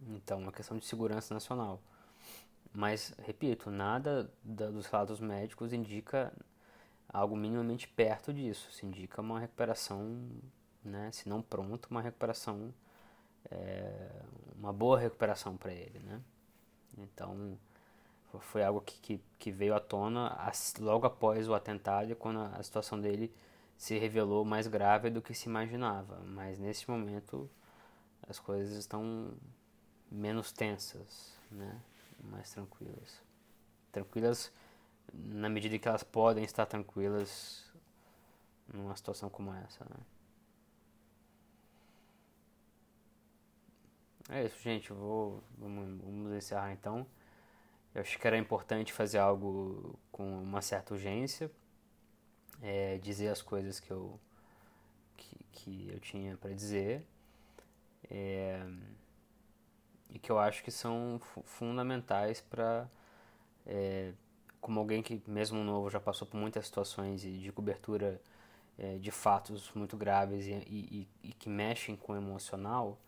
Então, 0.07 0.39
uma 0.39 0.51
questão 0.51 0.77
de 0.77 0.85
segurança 0.85 1.33
nacional. 1.33 1.81
Mas, 2.71 3.13
repito, 3.19 3.71
nada 3.71 4.29
dos 4.43 4.85
relatos 4.85 5.19
médicos 5.19 5.73
indica 5.73 6.33
algo 7.07 7.35
minimamente 7.35 7.87
perto 7.87 8.33
disso. 8.33 8.71
Se 8.71 8.85
indica 8.85 9.21
uma 9.21 9.39
recuperação 9.39 10.29
né? 10.87 11.11
Se 11.11 11.27
não 11.27 11.41
pronto, 11.41 11.87
uma 11.89 12.01
recuperação, 12.01 12.73
é, 13.49 14.09
uma 14.57 14.73
boa 14.73 14.99
recuperação 14.99 15.57
para 15.57 15.73
ele, 15.73 15.99
né? 15.99 16.21
Então 16.97 17.57
foi 18.39 18.63
algo 18.63 18.81
que, 18.81 18.99
que, 18.99 19.21
que 19.39 19.51
veio 19.51 19.75
à 19.75 19.79
tona 19.79 20.35
logo 20.79 21.05
após 21.05 21.47
o 21.47 21.53
atentado, 21.53 22.15
quando 22.15 22.39
a 22.39 22.61
situação 22.61 22.99
dele 22.99 23.33
se 23.77 23.97
revelou 23.97 24.45
mais 24.45 24.67
grave 24.67 25.09
do 25.09 25.21
que 25.21 25.33
se 25.33 25.47
imaginava. 25.47 26.19
Mas 26.25 26.59
nesse 26.59 26.89
momento 26.89 27.49
as 28.27 28.39
coisas 28.39 28.75
estão 28.77 29.33
menos 30.11 30.51
tensas, 30.51 31.33
né? 31.51 31.79
mais 32.23 32.51
tranquilas. 32.51 33.21
Tranquilas 33.91 34.51
na 35.13 35.49
medida 35.49 35.77
que 35.77 35.87
elas 35.87 36.03
podem 36.03 36.43
estar 36.43 36.65
tranquilas 36.65 37.63
numa 38.73 38.95
situação 38.95 39.29
como 39.29 39.53
essa. 39.53 39.85
Né? 39.85 39.97
É 44.29 44.43
isso, 44.45 44.59
gente. 44.61 44.91
Vou, 44.91 45.43
vamos, 45.57 46.01
vamos 46.01 46.33
encerrar 46.33 46.71
então. 46.73 47.05
Eu 47.93 48.01
acho 48.01 48.19
que 48.19 48.27
era 48.27 48.37
importante 48.37 48.91
fazer 48.91 49.19
algo 49.19 49.97
com 50.11 50.41
uma 50.41 50.61
certa 50.61 50.93
urgência, 50.93 51.49
é, 52.61 52.97
dizer 52.97 53.29
as 53.29 53.41
coisas 53.41 53.79
que 53.79 53.91
eu, 53.91 54.19
que, 55.15 55.37
que 55.51 55.89
eu 55.93 55.99
tinha 55.99 56.35
para 56.37 56.53
dizer 56.53 57.05
é, 58.09 58.65
e 60.09 60.19
que 60.19 60.31
eu 60.31 60.39
acho 60.39 60.63
que 60.63 60.71
são 60.71 61.19
fundamentais 61.43 62.41
para, 62.41 62.89
é, 63.65 64.13
como 64.61 64.79
alguém 64.79 65.01
que, 65.01 65.21
mesmo 65.27 65.63
novo, 65.63 65.89
já 65.89 65.99
passou 65.99 66.27
por 66.27 66.37
muitas 66.37 66.65
situações 66.65 67.21
de 67.21 67.51
cobertura 67.51 68.21
é, 68.77 68.97
de 68.97 69.11
fatos 69.11 69.71
muito 69.73 69.95
graves 69.95 70.45
e, 70.47 70.51
e, 70.67 71.07
e 71.23 71.33
que 71.33 71.49
mexem 71.49 71.95
com 71.95 72.13
o 72.13 72.15
emocional 72.17 72.99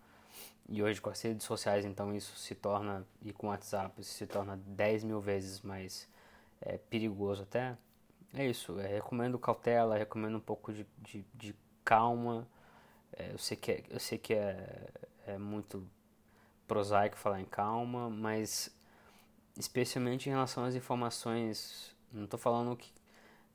E 0.70 0.84
hoje 0.84 1.00
com 1.00 1.10
as 1.10 1.22
redes 1.22 1.46
sociais, 1.46 1.86
então, 1.86 2.14
isso 2.14 2.36
se 2.38 2.54
torna, 2.54 3.06
e 3.22 3.32
com 3.32 3.48
o 3.48 3.50
WhatsApp, 3.50 4.02
isso 4.02 4.14
se 4.14 4.28
torna 4.28 4.58
10 4.66 5.04
mil 5.06 5.22
vezes 5.22 5.62
mais 5.62 6.10
é, 6.62 6.78
perigoso 6.78 7.44
até. 7.44 7.78
É 8.34 8.46
isso, 8.46 8.80
é, 8.80 8.88
recomendo 8.88 9.40
cautela, 9.40 9.98
recomendo 9.98 10.38
um 10.38 10.42
pouco 10.42 10.74
de, 10.74 10.86
de, 11.00 11.26
de 11.34 11.56
calma. 11.86 12.48
É, 13.14 13.32
eu 13.32 13.38
sei 13.38 13.56
que, 13.56 13.72
é, 13.72 13.84
eu 13.90 14.00
sei 14.00 14.18
que 14.18 14.34
é, 14.34 14.90
é 15.26 15.38
muito 15.38 15.88
prosaico 16.68 17.18
falar 17.18 17.40
em 17.40 17.46
calma, 17.46 18.10
mas 18.10 18.70
especialmente 19.58 20.28
em 20.28 20.32
relação 20.32 20.66
às 20.66 20.76
informações, 20.76 21.96
não 22.12 22.26
estou 22.26 22.40
falando 22.40 22.76
que 22.76 22.92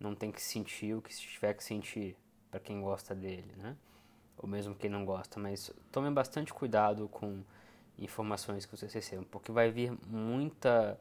não 0.00 0.14
tem 0.14 0.32
que 0.32 0.42
sentir 0.42 0.94
o 0.94 1.02
que 1.02 1.14
tiver 1.14 1.54
que 1.54 1.62
sentir 1.62 2.16
para 2.50 2.58
quem 2.58 2.80
gosta 2.80 3.14
dele, 3.14 3.54
né? 3.56 3.76
Ou 4.36 4.48
mesmo 4.48 4.74
quem 4.74 4.90
não 4.90 5.04
gosta, 5.04 5.38
mas 5.38 5.72
tome 5.90 6.10
bastante 6.10 6.52
cuidado 6.52 7.08
com 7.08 7.42
informações 7.98 8.66
que 8.66 8.76
vocês 8.76 8.92
recebam, 8.92 9.24
porque 9.30 9.52
vai 9.52 9.70
vir 9.70 9.96
muita 10.06 10.98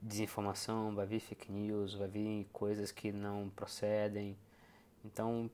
desinformação, 0.00 0.94
vai 0.94 1.06
vir 1.06 1.20
fake 1.20 1.50
news, 1.50 1.94
vai 1.94 2.08
vir 2.08 2.46
coisas 2.52 2.92
que 2.92 3.10
não 3.12 3.48
procedem. 3.50 4.36
Então, 5.04 5.50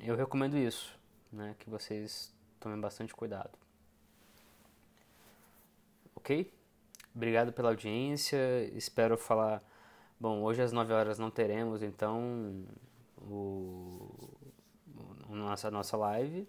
eu 0.00 0.16
recomendo 0.16 0.56
isso, 0.56 0.98
né, 1.32 1.54
que 1.58 1.70
vocês 1.70 2.34
tomem 2.58 2.80
bastante 2.80 3.14
cuidado. 3.14 3.56
OK? 6.16 6.52
Obrigado 7.14 7.52
pela 7.52 7.68
audiência. 7.68 8.64
Espero 8.74 9.16
falar. 9.16 9.62
Bom, 10.18 10.42
hoje 10.42 10.62
às 10.62 10.72
9 10.72 10.92
horas 10.92 11.18
não 11.18 11.30
teremos, 11.30 11.82
então 11.82 12.64
o 13.20 14.33
nossa, 15.34 15.70
nossa 15.70 15.96
live. 15.96 16.48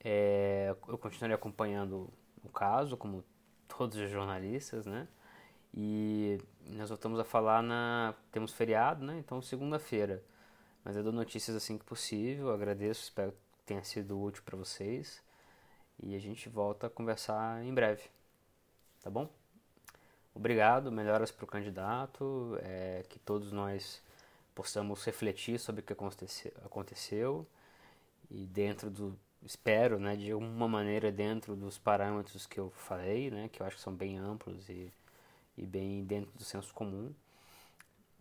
É, 0.00 0.74
eu 0.88 0.98
continuarei 0.98 1.34
acompanhando 1.34 2.08
o 2.44 2.48
caso, 2.48 2.96
como 2.96 3.24
todos 3.66 3.98
os 3.98 4.10
jornalistas, 4.10 4.86
né? 4.86 5.08
E 5.74 6.38
nós 6.64 6.88
voltamos 6.88 7.18
a 7.18 7.24
falar 7.24 7.62
na. 7.62 8.14
Temos 8.32 8.52
feriado, 8.52 9.04
né? 9.04 9.18
Então, 9.18 9.42
segunda-feira. 9.42 10.22
Mas 10.84 10.96
eu 10.96 11.02
dou 11.02 11.12
notícias 11.12 11.56
assim 11.56 11.76
que 11.76 11.84
possível. 11.84 12.52
Agradeço, 12.52 13.02
espero 13.02 13.32
que 13.32 13.38
tenha 13.66 13.82
sido 13.82 14.20
útil 14.20 14.42
para 14.44 14.56
vocês. 14.56 15.22
E 16.02 16.14
a 16.14 16.18
gente 16.18 16.48
volta 16.48 16.86
a 16.86 16.90
conversar 16.90 17.64
em 17.64 17.74
breve. 17.74 18.04
Tá 19.02 19.10
bom? 19.10 19.28
Obrigado, 20.34 20.92
melhoras 20.92 21.30
para 21.30 21.44
o 21.44 21.48
candidato. 21.48 22.56
É, 22.62 23.04
que 23.08 23.18
todos 23.18 23.50
nós 23.52 24.02
possamos 24.54 25.04
refletir 25.04 25.58
sobre 25.58 25.80
o 25.80 25.84
que 25.84 25.92
aconteceu 25.92 27.46
e 28.30 28.46
dentro 28.46 28.90
do 28.90 29.18
espero, 29.42 29.98
né, 29.98 30.16
de 30.16 30.30
alguma 30.30 30.68
maneira 30.68 31.12
dentro 31.12 31.54
dos 31.54 31.78
parâmetros 31.78 32.46
que 32.46 32.58
eu 32.58 32.70
falei, 32.70 33.30
né, 33.30 33.48
que 33.48 33.62
eu 33.62 33.66
acho 33.66 33.76
que 33.76 33.82
são 33.82 33.94
bem 33.94 34.18
amplos 34.18 34.68
e, 34.68 34.92
e 35.56 35.66
bem 35.66 36.04
dentro 36.04 36.32
do 36.36 36.44
senso 36.44 36.74
comum 36.74 37.14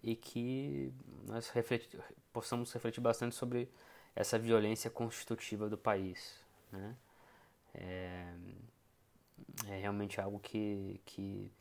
e 0.03 0.15
que 0.15 0.93
nós 1.27 1.49
refleti, 1.49 1.97
possamos 2.31 2.71
refletir 2.71 3.01
bastante 3.01 3.35
sobre 3.35 3.67
essa 4.15 4.37
violência 4.37 4.89
constitutiva 4.89 5.67
do 5.67 5.77
país, 5.77 6.39
né? 6.71 6.95
É, 7.73 8.33
é 9.67 9.79
realmente 9.79 10.21
algo 10.21 10.39
que, 10.39 11.01
que, 11.05 11.51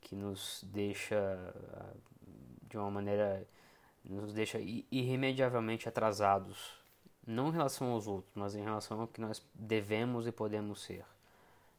que 0.00 0.16
nos 0.16 0.64
deixa 0.64 1.54
de 2.68 2.78
uma 2.78 2.90
maneira 2.90 3.46
nos 4.04 4.32
deixa 4.32 4.58
irremediavelmente 4.90 5.88
atrasados 5.88 6.83
não 7.26 7.48
em 7.48 7.52
relação 7.52 7.90
aos 7.92 8.06
outros, 8.06 8.32
mas 8.34 8.54
em 8.54 8.62
relação 8.62 9.00
ao 9.00 9.08
que 9.08 9.20
nós 9.20 9.42
devemos 9.54 10.26
e 10.26 10.32
podemos 10.32 10.82
ser 10.82 11.04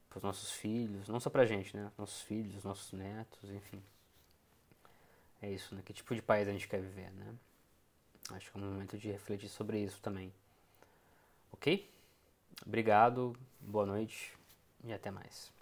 para 0.09 0.17
os 0.17 0.23
nossos 0.23 0.51
filhos, 0.51 1.09
não 1.09 1.19
só 1.19 1.29
para 1.29 1.43
a 1.43 1.45
gente, 1.45 1.75
né? 1.75 1.91
Nossos 1.97 2.21
filhos, 2.21 2.63
nossos 2.63 2.91
netos, 2.93 3.49
enfim. 3.49 3.83
É 5.41 5.51
isso, 5.51 5.75
né? 5.75 5.81
Que 5.85 5.93
tipo 5.93 6.15
de 6.15 6.21
país 6.21 6.47
a 6.47 6.51
gente 6.51 6.67
quer 6.67 6.81
viver, 6.81 7.11
né? 7.11 7.35
Acho 8.31 8.51
que 8.51 8.57
é 8.57 8.61
um 8.61 8.65
momento 8.65 8.97
de 8.97 9.11
refletir 9.11 9.49
sobre 9.49 9.79
isso 9.79 9.99
também. 10.01 10.33
Ok? 11.51 11.89
Obrigado, 12.65 13.35
boa 13.59 13.85
noite 13.85 14.33
e 14.83 14.93
até 14.93 15.11
mais. 15.11 15.54